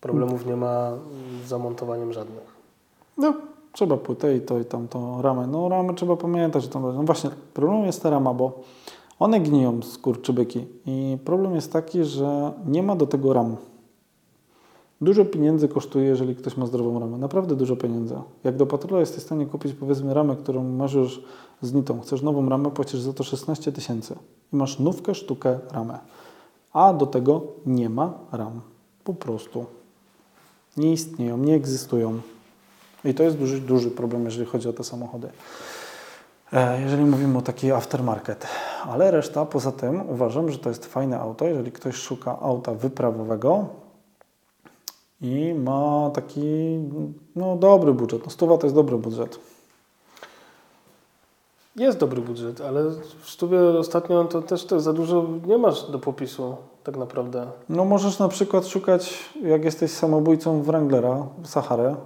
Problemów 0.00 0.46
nie 0.46 0.56
ma 0.56 0.92
z 1.44 1.48
zamontowaniem 1.48 2.12
żadnych. 2.12 2.56
No, 3.18 3.34
trzeba 3.72 3.96
płytę 3.96 4.36
i 4.36 4.40
to 4.40 4.58
i 4.58 4.64
tam 4.64 4.88
to 4.88 5.22
ramę. 5.22 5.46
No 5.46 5.68
ramę 5.68 5.94
trzeba 5.94 6.16
pamiętać, 6.16 6.62
że 6.62 6.68
tam, 6.68 6.82
no 6.82 7.02
właśnie, 7.02 7.30
problem 7.54 7.84
jest 7.84 8.02
ta 8.02 8.10
rama, 8.10 8.34
bo 8.34 8.60
one 9.18 9.40
gniją 9.40 9.82
z 9.82 9.98
kurczybyki 9.98 10.66
i 10.86 11.18
problem 11.24 11.54
jest 11.54 11.72
taki, 11.72 12.04
że 12.04 12.52
nie 12.66 12.82
ma 12.82 12.96
do 12.96 13.06
tego 13.06 13.32
ram. 13.32 13.56
Dużo 15.00 15.24
pieniędzy 15.24 15.68
kosztuje, 15.68 16.06
jeżeli 16.06 16.36
ktoś 16.36 16.56
ma 16.56 16.66
zdrową 16.66 17.00
ramę. 17.00 17.18
Naprawdę 17.18 17.56
dużo 17.56 17.76
pieniędzy. 17.76 18.14
Jak 18.44 18.56
do 18.56 18.66
patrola 18.66 19.00
jesteś 19.00 19.22
w 19.22 19.26
stanie 19.26 19.46
kupić 19.46 19.72
powiedzmy 19.72 20.14
ramę, 20.14 20.36
którą 20.36 20.64
masz 20.64 20.94
już 20.94 21.22
z 21.62 21.72
nitą, 21.72 22.00
chcesz 22.00 22.22
nową 22.22 22.48
ramę, 22.48 22.70
płacisz 22.70 23.00
za 23.00 23.12
to 23.12 23.24
16 23.24 23.72
tysięcy 23.72 24.14
i 24.52 24.56
masz 24.56 24.78
nówkę, 24.78 25.14
sztukę, 25.14 25.58
ramę. 25.72 25.98
A 26.72 26.92
do 26.92 27.06
tego 27.06 27.42
nie 27.66 27.88
ma 27.88 28.12
ram. 28.32 28.60
Po 29.04 29.14
prostu. 29.14 29.64
Nie 30.76 30.92
istnieją, 30.92 31.38
nie 31.38 31.54
egzystują. 31.54 32.20
I 33.04 33.14
to 33.14 33.22
jest 33.22 33.36
duży, 33.36 33.60
duży 33.60 33.90
problem, 33.90 34.24
jeżeli 34.24 34.46
chodzi 34.46 34.68
o 34.68 34.72
te 34.72 34.84
samochody. 34.84 35.28
E, 36.52 36.80
Jeżeli 36.80 37.04
mówimy 37.04 37.38
o 37.38 37.42
taki 37.42 37.72
aftermarket. 37.72 38.46
Ale 38.86 39.10
reszta, 39.10 39.44
poza 39.44 39.72
tym 39.72 40.10
uważam, 40.10 40.50
że 40.50 40.58
to 40.58 40.68
jest 40.68 40.86
fajne 40.86 41.20
auto, 41.20 41.44
jeżeli 41.44 41.72
ktoś 41.72 41.94
szuka 41.94 42.38
auta 42.40 42.74
wyprawowego 42.74 43.66
i 45.20 45.54
ma 45.54 46.10
taki 46.14 46.78
no, 47.36 47.56
dobry 47.56 47.92
budżet. 47.92 48.24
No, 48.24 48.30
stuwa 48.30 48.58
to 48.58 48.66
jest 48.66 48.74
dobry 48.74 48.98
budżet. 48.98 49.38
Jest 51.76 51.98
dobry 51.98 52.20
budżet, 52.20 52.60
ale 52.60 52.84
w 53.22 53.30
stówie 53.30 53.60
ostatnio 53.78 54.24
to 54.24 54.42
też 54.42 54.64
to 54.64 54.80
za 54.80 54.92
dużo 54.92 55.26
nie 55.46 55.58
masz 55.58 55.90
do 55.90 55.98
popisu 55.98 56.56
tak 56.84 56.96
naprawdę. 56.96 57.46
No 57.68 57.84
możesz 57.84 58.18
na 58.18 58.28
przykład 58.28 58.66
szukać, 58.66 59.30
jak 59.42 59.64
jesteś 59.64 59.90
samobójcą 59.90 60.62
Wranglera, 60.62 61.26
Saharę. 61.44 61.96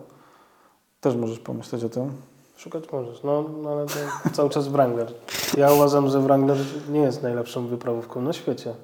Też 1.06 1.16
możesz 1.16 1.38
pomyśleć 1.38 1.84
o 1.84 1.88
tym. 1.88 2.12
Szukać 2.56 2.92
możesz, 2.92 3.22
no, 3.22 3.44
no 3.62 3.70
ale 3.70 3.86
to 3.86 3.94
cały 4.32 4.50
czas 4.50 4.68
Wrangler. 4.68 5.12
Ja 5.56 5.72
uważam, 5.72 6.08
że 6.08 6.20
Wrangler 6.20 6.56
nie 6.88 7.00
jest 7.00 7.22
najlepszą 7.22 7.66
wyprawówką 7.66 8.22
na 8.22 8.32
świecie. 8.32 8.74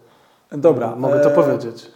Dobra. 0.52 0.96
Mogę 0.96 1.20
to 1.20 1.30
e, 1.30 1.34
powiedzieć. 1.34 1.90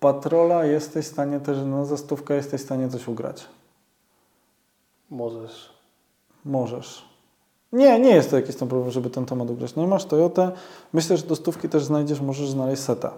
Patrola 0.00 0.64
jesteś 0.64 1.06
w 1.06 1.08
stanie 1.08 1.40
też, 1.40 1.58
no 1.66 1.84
za 1.84 1.96
stówkę 1.96 2.34
jesteś 2.34 2.60
w 2.60 2.64
stanie 2.64 2.88
coś 2.88 3.08
ugrać. 3.08 3.46
Możesz. 5.10 5.70
Możesz. 6.44 7.04
Nie, 7.72 8.00
nie 8.00 8.14
jest 8.14 8.30
to 8.30 8.36
jakiś 8.36 8.56
tam 8.56 8.68
problem, 8.68 8.90
żeby 8.90 9.10
ten 9.10 9.26
temat 9.26 9.50
ugrać. 9.50 9.74
No 9.74 9.82
i 9.82 9.86
masz 9.86 10.04
Toyotę. 10.04 10.50
Myślę, 10.92 11.16
że 11.16 11.26
do 11.26 11.36
stówki 11.36 11.68
też 11.68 11.84
znajdziesz, 11.84 12.20
możesz 12.20 12.48
znaleźć 12.48 12.82
setę. 12.82 13.10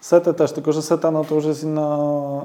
Setę 0.00 0.34
też, 0.34 0.52
tylko 0.52 0.72
że 0.72 0.82
seta 0.82 1.10
no 1.10 1.24
to 1.24 1.34
już 1.34 1.44
jest 1.44 1.64
inna, 1.64 1.98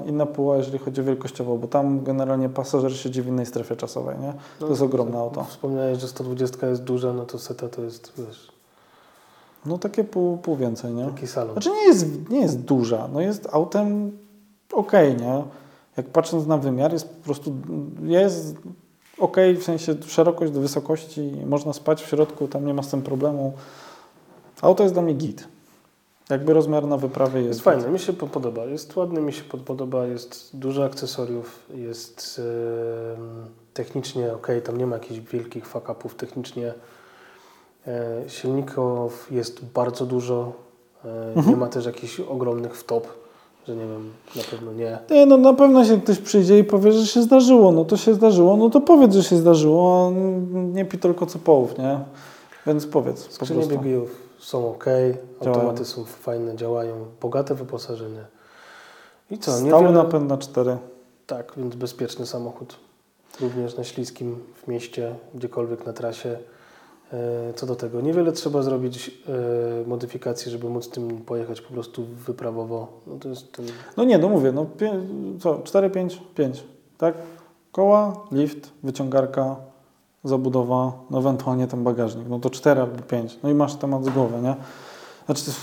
inna 0.06 0.26
puła, 0.26 0.56
jeżeli 0.56 0.78
chodzi 0.78 1.00
o 1.00 1.04
wielkościowo, 1.04 1.56
bo 1.56 1.68
tam 1.68 2.04
generalnie 2.04 2.48
pasażer 2.48 2.96
siedzi 2.96 3.22
w 3.22 3.26
innej 3.26 3.46
strefie 3.46 3.76
czasowej, 3.76 4.18
nie? 4.18 4.32
To 4.58 4.68
jest 4.68 4.82
ogromne 4.82 5.18
auto. 5.18 5.44
Wspomniałeś, 5.44 5.98
że 5.98 6.08
120 6.08 6.66
jest 6.66 6.82
duża, 6.82 7.12
no 7.12 7.26
to 7.26 7.38
seta 7.38 7.68
to 7.68 7.82
jest, 7.82 8.12
wiesz, 8.18 8.52
No 9.66 9.78
takie 9.78 10.04
pół, 10.04 10.38
pół 10.38 10.56
więcej, 10.56 10.94
nie? 10.94 11.04
taki 11.04 11.26
salon. 11.26 11.52
Znaczy 11.52 11.70
nie 11.70 11.84
jest, 11.84 12.30
nie 12.30 12.40
jest 12.40 12.60
duża, 12.60 13.08
no 13.12 13.20
jest 13.20 13.48
autem 13.52 14.18
okej, 14.72 15.16
nie? 15.16 15.42
jak 15.96 16.06
patrząc 16.06 16.46
na 16.46 16.58
wymiar, 16.58 16.92
jest 16.92 17.08
po 17.08 17.24
prostu, 17.24 17.52
jest 18.02 18.56
ok, 19.18 19.36
w 19.60 19.62
sensie 19.62 19.94
szerokość 20.06 20.52
do 20.52 20.60
wysokości, 20.60 21.32
można 21.46 21.72
spać 21.72 22.02
w 22.02 22.08
środku, 22.08 22.48
tam 22.48 22.66
nie 22.66 22.74
ma 22.74 22.82
z 22.82 22.88
tym 22.88 23.02
problemu. 23.02 23.52
Auto 24.62 24.82
jest 24.82 24.94
dla 24.94 25.02
mnie 25.02 25.14
git. 25.14 25.48
Jakby 26.30 26.52
rozmiar 26.52 26.86
na 26.86 26.96
wyprawy 26.96 27.38
jest... 27.38 27.48
Jest 27.48 27.60
fajne, 27.60 27.88
mi 27.90 27.98
się 27.98 28.12
po- 28.12 28.26
podoba. 28.26 28.64
Jest 28.64 28.96
ładny, 28.96 29.20
mi 29.20 29.32
się 29.32 29.42
pod- 29.44 29.60
podoba, 29.60 30.06
jest 30.06 30.50
dużo 30.56 30.84
akcesoriów, 30.84 31.62
jest 31.74 32.40
em, 33.18 33.46
technicznie 33.74 34.32
ok, 34.32 34.46
tam 34.64 34.76
nie 34.76 34.86
ma 34.86 34.96
jakichś 34.96 35.20
wielkich 35.20 35.66
fuck-upów 35.68 36.14
technicznie. 36.14 36.74
E, 37.86 38.22
silników 38.28 39.28
jest 39.30 39.64
bardzo 39.64 40.06
dużo, 40.06 40.52
e, 41.04 41.42
nie 41.46 41.56
ma 41.56 41.66
też 41.66 41.86
jakichś 41.86 42.20
ogromnych 42.20 42.76
wtop, 42.76 43.06
że 43.68 43.76
nie 43.76 43.86
wiem, 43.86 44.12
na 44.36 44.42
pewno 44.50 44.72
nie. 44.72 44.98
Nie, 45.10 45.26
no 45.26 45.36
na 45.36 45.52
pewno 45.54 45.84
się 45.84 46.00
ktoś 46.00 46.18
przyjdzie 46.18 46.58
i 46.58 46.64
powie, 46.64 46.92
że 46.92 47.06
się 47.06 47.22
zdarzyło, 47.22 47.72
no 47.72 47.84
to 47.84 47.96
się 47.96 48.14
zdarzyło, 48.14 48.56
no 48.56 48.70
to 48.70 48.80
powiedz, 48.80 49.14
że 49.14 49.22
się 49.22 49.36
zdarzyło, 49.36 50.12
nie 50.52 50.84
pi 50.84 50.98
tylko 50.98 51.26
co 51.26 51.38
połów, 51.38 51.78
nie? 51.78 51.98
Więc 52.66 52.86
powiedz 52.86 53.26
po 53.26 53.32
Skrzynie 53.32 53.78
biegów 53.78 54.25
są 54.38 54.70
ok, 54.70 54.84
Działają. 54.84 55.54
automaty 55.60 55.84
są 55.84 56.04
fajne, 56.04 56.56
działają, 56.56 57.06
bogate 57.20 57.54
wyposażenie. 57.54 58.24
I 59.30 59.38
co, 59.38 59.50
Stały 59.52 59.64
niewiele... 59.64 59.90
napęd 59.92 60.28
na 60.28 60.38
cztery. 60.38 60.76
Tak, 61.26 61.52
więc 61.56 61.74
bezpieczny 61.74 62.26
samochód. 62.26 62.76
Również 63.40 63.76
na 63.76 63.84
śliskim 63.84 64.38
w 64.64 64.68
mieście, 64.68 65.14
gdziekolwiek 65.34 65.86
na 65.86 65.92
trasie. 65.92 66.38
E, 67.12 67.52
Co 67.54 67.66
do 67.66 67.76
tego, 67.76 68.00
niewiele 68.00 68.32
trzeba 68.32 68.62
zrobić 68.62 69.20
e, 69.28 69.88
modyfikacji, 69.88 70.50
żeby 70.50 70.68
móc 70.68 70.90
tym 70.90 71.18
pojechać 71.20 71.60
po 71.60 71.72
prostu 71.72 72.04
wyprawowo. 72.04 72.88
No 73.06 73.18
to 73.18 73.28
jest 73.28 73.52
ten... 73.52 73.66
No 73.96 74.04
nie, 74.04 74.18
no 74.18 74.28
mówię, 74.28 74.52
no 74.52 74.64
pię, 74.64 75.00
co, 75.40 75.58
4, 75.64 75.90
5, 75.90 76.22
5, 76.34 76.64
tak? 76.98 77.14
Koła, 77.72 78.24
lift, 78.32 78.70
wyciągarka, 78.82 79.56
zabudowa, 80.28 80.92
no 81.10 81.18
ewentualnie 81.18 81.66
ten 81.66 81.84
bagażnik, 81.84 82.28
no 82.28 82.38
to 82.38 82.50
4 82.50 82.80
albo 82.80 83.02
5. 83.02 83.38
No 83.42 83.50
i 83.50 83.54
masz 83.54 83.74
temat 83.74 84.04
z 84.04 84.08
głowy, 84.08 84.42
nie? 84.42 84.56
Znaczy, 85.26 85.44
to 85.44 85.50
jest 85.50 85.60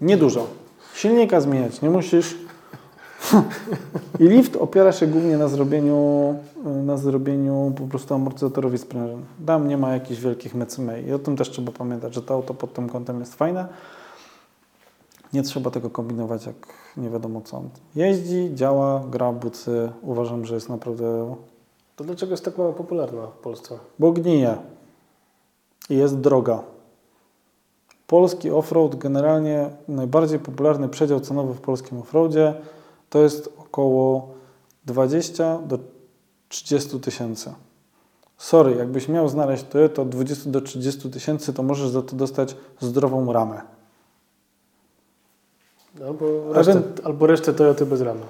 niedużo. 0.00 0.46
Silnika 0.94 1.40
zmieniać 1.40 1.82
nie 1.82 1.90
musisz. 1.90 2.36
I 4.20 4.24
lift 4.24 4.56
opiera 4.56 4.92
się 4.92 5.06
głównie 5.06 5.38
na 5.38 5.48
zrobieniu, 5.48 6.34
na 6.64 6.96
zrobieniu 6.96 7.72
po 7.76 7.86
prostu 7.86 8.14
amortyzatorów 8.14 8.74
i 8.74 8.78
sprężyn. 8.78 9.22
Tam 9.46 9.68
nie 9.68 9.76
ma 9.76 9.92
jakichś 9.92 10.20
wielkich 10.20 10.54
mecymej. 10.54 11.06
I 11.06 11.12
o 11.12 11.18
tym 11.18 11.36
też 11.36 11.50
trzeba 11.50 11.72
pamiętać, 11.72 12.14
że 12.14 12.22
to 12.22 12.34
auto 12.34 12.54
pod 12.54 12.72
tym 12.72 12.88
kątem 12.88 13.20
jest 13.20 13.34
fajne. 13.34 13.68
Nie 15.32 15.42
trzeba 15.42 15.70
tego 15.70 15.90
kombinować 15.90 16.46
jak 16.46 16.56
nie 16.96 17.10
wiadomo 17.10 17.40
co. 17.40 17.62
Jeździ, 17.94 18.50
działa, 18.54 19.02
gra 19.10 19.32
bucy. 19.32 19.92
Uważam, 20.02 20.44
że 20.44 20.54
jest 20.54 20.68
naprawdę... 20.68 21.34
To 21.96 22.04
dlaczego 22.04 22.32
jest 22.32 22.44
tak 22.44 22.58
mało 22.58 22.72
popularna 22.72 23.26
w 23.26 23.38
Polsce? 23.38 23.78
Bo 23.98 24.12
gnije. 24.12 24.56
I 25.90 25.96
jest 25.96 26.20
droga. 26.20 26.62
Polski 28.06 28.50
offroad, 28.50 28.96
generalnie 28.96 29.70
najbardziej 29.88 30.38
popularny 30.38 30.88
przedział 30.88 31.20
cenowy 31.20 31.54
w 31.54 31.60
polskim 31.60 31.98
offroadzie 31.98 32.54
to 33.10 33.18
jest 33.18 33.52
około 33.58 34.28
20 34.86 35.58
do 35.58 35.78
30 36.48 37.00
tysięcy. 37.00 37.54
Sorry, 38.38 38.74
jakbyś 38.76 39.08
miał 39.08 39.28
znaleźć 39.28 39.64
Toyota 39.64 40.02
od 40.02 40.08
20 40.08 40.50
do 40.50 40.60
30 40.60 41.10
tysięcy, 41.10 41.52
to 41.52 41.62
możesz 41.62 41.88
za 41.88 42.02
to 42.02 42.16
dostać 42.16 42.56
zdrową 42.80 43.32
ramę. 43.32 43.62
Albo 46.06 46.52
resztę, 46.52 46.72
ten- 46.72 47.06
albo 47.06 47.26
resztę 47.26 47.52
Toyoty 47.54 47.86
bez 47.86 48.00
ramy. 48.00 48.20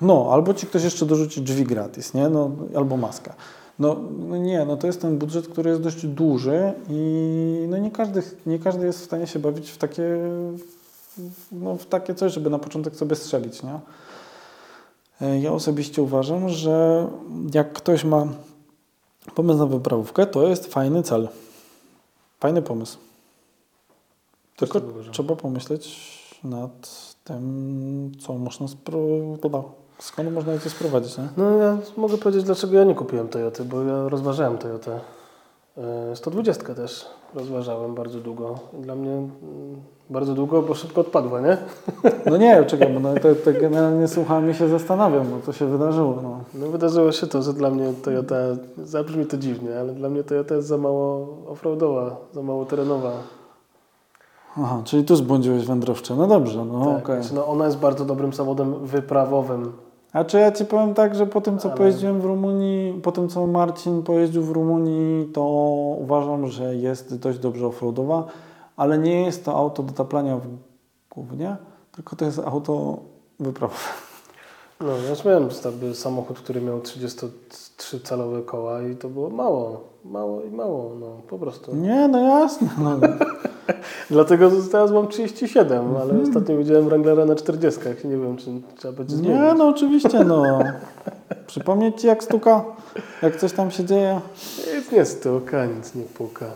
No, 0.00 0.28
albo 0.32 0.54
ci 0.54 0.66
ktoś 0.66 0.84
jeszcze 0.84 1.06
dorzuci 1.06 1.42
drzwi 1.42 1.64
gratis, 1.64 2.14
nie? 2.14 2.28
No, 2.28 2.50
albo 2.76 2.96
maskę. 2.96 3.32
No, 3.78 3.96
no 4.28 4.36
nie, 4.36 4.64
no 4.64 4.76
to 4.76 4.86
jest 4.86 5.00
ten 5.00 5.18
budżet, 5.18 5.48
który 5.48 5.70
jest 5.70 5.82
dość 5.82 6.06
duży 6.06 6.72
i 6.88 7.66
no 7.68 7.78
nie 7.78 7.90
każdy, 7.90 8.22
nie 8.46 8.58
każdy 8.58 8.86
jest 8.86 9.00
w 9.00 9.04
stanie 9.04 9.26
się 9.26 9.38
bawić 9.38 9.70
w 9.70 9.78
takie, 9.78 10.18
no, 11.52 11.76
w 11.76 11.86
takie 11.86 12.14
coś, 12.14 12.32
żeby 12.32 12.50
na 12.50 12.58
początek 12.58 12.96
sobie 12.96 13.16
strzelić, 13.16 13.62
nie? 13.62 13.80
E, 15.20 15.40
Ja 15.40 15.52
osobiście 15.52 16.02
uważam, 16.02 16.48
że 16.48 17.06
jak 17.54 17.72
ktoś 17.72 18.04
ma 18.04 18.26
pomysł 19.34 19.58
na 19.58 19.66
wyprawówkę, 19.66 20.26
to 20.26 20.46
jest 20.48 20.66
fajny 20.66 21.02
cel. 21.02 21.28
Fajny 22.40 22.62
pomysł. 22.62 22.98
Tylko 24.56 24.80
trzeba 25.12 25.36
pomyśleć 25.36 26.06
nad 26.44 26.90
tym, 27.24 28.12
co 28.20 28.32
można 28.38 28.66
spro- 28.66 29.38
skąd 29.98 30.32
można 30.32 30.52
je 30.52 30.60
sprowadzić, 30.60 31.18
nie? 31.18 31.28
No 31.36 31.50
ja 31.50 31.78
mogę 31.96 32.18
powiedzieć, 32.18 32.44
dlaczego 32.44 32.76
ja 32.76 32.84
nie 32.84 32.94
kupiłem 32.94 33.28
Toyoty, 33.28 33.64
bo 33.64 33.82
ja 33.82 34.08
rozważałem 34.08 34.58
Toyotę. 34.58 35.00
E, 35.78 36.16
120 36.16 36.74
też 36.74 37.06
rozważałem 37.34 37.94
bardzo 37.94 38.20
długo. 38.20 38.58
Dla 38.72 38.94
mnie 38.94 39.10
mm, 39.10 39.30
bardzo 40.10 40.34
długo, 40.34 40.62
bo 40.62 40.74
szybko 40.74 41.00
odpadła, 41.00 41.40
nie? 41.40 41.56
No 42.30 42.36
nie, 42.36 42.64
czekaj, 42.64 42.94
bo 42.94 43.00
no, 43.00 43.14
to, 43.14 43.34
to 43.34 43.60
generalnie 43.60 44.08
słucham 44.08 44.50
i 44.50 44.54
się 44.54 44.68
zastanawiam, 44.68 45.26
bo 45.30 45.36
to 45.46 45.52
się 45.52 45.66
wydarzyło. 45.66 46.18
No. 46.22 46.40
No 46.54 46.66
wydarzyło 46.66 47.12
się 47.12 47.26
to, 47.26 47.42
że 47.42 47.52
dla 47.52 47.70
mnie 47.70 47.92
Toyota, 48.04 48.36
zabrzmi 48.84 49.26
to 49.26 49.36
dziwnie, 49.36 49.80
ale 49.80 49.92
dla 49.92 50.08
mnie 50.08 50.24
Toyota 50.24 50.54
jest 50.54 50.68
za 50.68 50.78
mało 50.78 51.36
offroadowa, 51.48 52.16
za 52.32 52.42
mało 52.42 52.64
terenowa. 52.64 53.12
Aha, 54.58 54.82
czyli 54.84 55.04
tu 55.04 55.16
zbłądziłeś 55.16 55.66
wędrowcze. 55.66 56.14
No 56.14 56.26
dobrze, 56.26 56.64
no 56.64 56.84
tak, 56.84 57.04
okej. 57.04 57.22
znaczy, 57.22 57.34
no 57.34 57.46
ona 57.46 57.64
jest 57.64 57.78
bardzo 57.78 58.04
dobrym 58.04 58.32
samochodem 58.32 58.86
wyprawowym. 58.86 59.72
A 60.16 60.24
czy 60.24 60.38
ja 60.38 60.52
Ci 60.52 60.64
powiem 60.64 60.94
tak, 60.94 61.14
że 61.14 61.26
po 61.26 61.40
tym, 61.40 61.58
co 61.58 61.68
Ale- 61.68 61.76
pojeździłem 61.78 62.20
w 62.20 62.24
Rumunii, 62.24 63.00
po 63.02 63.12
tym, 63.12 63.28
co 63.28 63.46
Marcin 63.46 64.02
pojeździł 64.02 64.42
w 64.42 64.50
Rumunii, 64.50 65.26
to 65.32 65.42
uważam, 65.98 66.46
że 66.46 66.76
jest 66.76 67.16
dość 67.16 67.38
dobrze 67.38 67.66
offroadowa, 67.66 68.24
ale 68.76 68.98
nie 68.98 69.22
jest 69.22 69.44
to 69.44 69.56
auto 69.56 69.82
do 69.82 69.92
taplania 69.92 70.36
w 70.36 70.46
głównie, 71.10 71.56
tylko 71.92 72.16
to 72.16 72.24
jest 72.24 72.38
auto 72.38 72.98
wyprawowe. 73.40 73.80
No, 74.80 74.86
ja 74.86 75.30
miałem 75.30 75.50
sobie 75.50 75.94
samochód, 75.94 76.38
który 76.38 76.60
miał 76.60 76.78
33-calowe 76.78 78.44
koła 78.44 78.82
i 78.82 78.96
to 78.96 79.08
było 79.08 79.30
mało, 79.30 79.80
mało 80.04 80.42
i 80.42 80.50
mało, 80.50 80.92
no 81.00 81.06
po 81.28 81.38
prostu. 81.38 81.76
Nie, 81.76 82.08
no 82.08 82.18
jasne. 82.18 82.68
No. 82.78 82.98
Dlatego 84.10 84.50
teraz 84.72 84.90
mam 84.90 85.08
37, 85.08 85.96
ale 85.96 86.22
ostatnio 86.22 86.56
widziałem 86.58 86.84
Wranglera 86.84 87.24
na 87.24 87.34
40. 87.34 87.80
Nie 88.04 88.16
wiem, 88.16 88.36
czy 88.36 88.50
trzeba 88.76 88.94
będzie 88.94 89.16
zmienić. 89.16 89.40
Nie, 89.40 89.54
no 89.54 89.68
oczywiście, 89.68 90.24
no. 90.24 90.58
Przypomnieć 91.46 92.00
Ci, 92.00 92.06
jak 92.06 92.24
stuka, 92.24 92.64
jak 93.22 93.36
coś 93.36 93.52
tam 93.52 93.70
się 93.70 93.84
dzieje. 93.84 94.20
Nic 94.76 94.92
nie 94.92 95.04
stuka, 95.04 95.66
nic 95.66 95.94
nie 95.94 96.02
puka. 96.02 96.46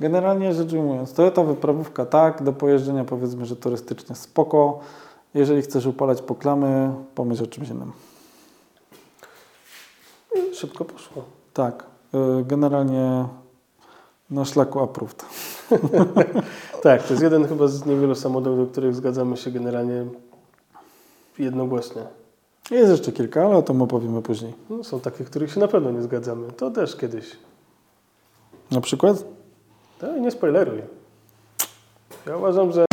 Generalnie 0.00 0.54
rzecz 0.54 0.72
ujmując, 0.72 1.12
Toyota 1.12 1.42
wyprawówka 1.44 2.06
tak, 2.06 2.42
do 2.42 2.52
pojeżdżenia 2.52 3.04
powiedzmy, 3.04 3.46
że 3.46 3.56
turystycznie 3.56 4.16
spoko. 4.16 4.80
Jeżeli 5.34 5.62
chcesz 5.62 5.86
upalać 5.86 6.22
poklamy, 6.22 6.94
pomyśl 7.14 7.44
o 7.44 7.46
czymś 7.46 7.68
innym. 7.68 7.92
Szybko 10.54 10.84
poszło. 10.84 11.24
Tak, 11.54 11.84
y, 12.40 12.44
generalnie 12.44 13.26
na 14.30 14.44
szlaku 14.44 14.80
approved. 14.80 15.24
Tak, 16.82 17.02
to 17.02 17.12
jest 17.12 17.22
jeden 17.22 17.48
chyba 17.48 17.68
z 17.68 17.86
niewielu 17.86 18.14
samochodów, 18.14 18.58
do 18.58 18.66
których 18.72 18.94
zgadzamy 18.94 19.36
się 19.36 19.50
generalnie 19.50 20.04
jednogłośnie. 21.38 22.02
Jest 22.70 22.90
jeszcze 22.90 23.12
kilka, 23.12 23.46
ale 23.46 23.56
o 23.56 23.62
tym 23.62 23.82
opowiemy 23.82 24.22
później. 24.22 24.54
No, 24.70 24.84
są 24.84 25.00
takie, 25.00 25.24
których 25.24 25.52
się 25.52 25.60
na 25.60 25.68
pewno 25.68 25.90
nie 25.90 26.02
zgadzamy. 26.02 26.52
To 26.52 26.70
też 26.70 26.96
kiedyś. 26.96 27.36
Na 28.70 28.80
przykład? 28.80 29.24
I 30.18 30.20
nie 30.20 30.30
spoileruj. 30.30 30.82
Ja 32.26 32.36
uważam, 32.36 32.72
że 32.72 32.85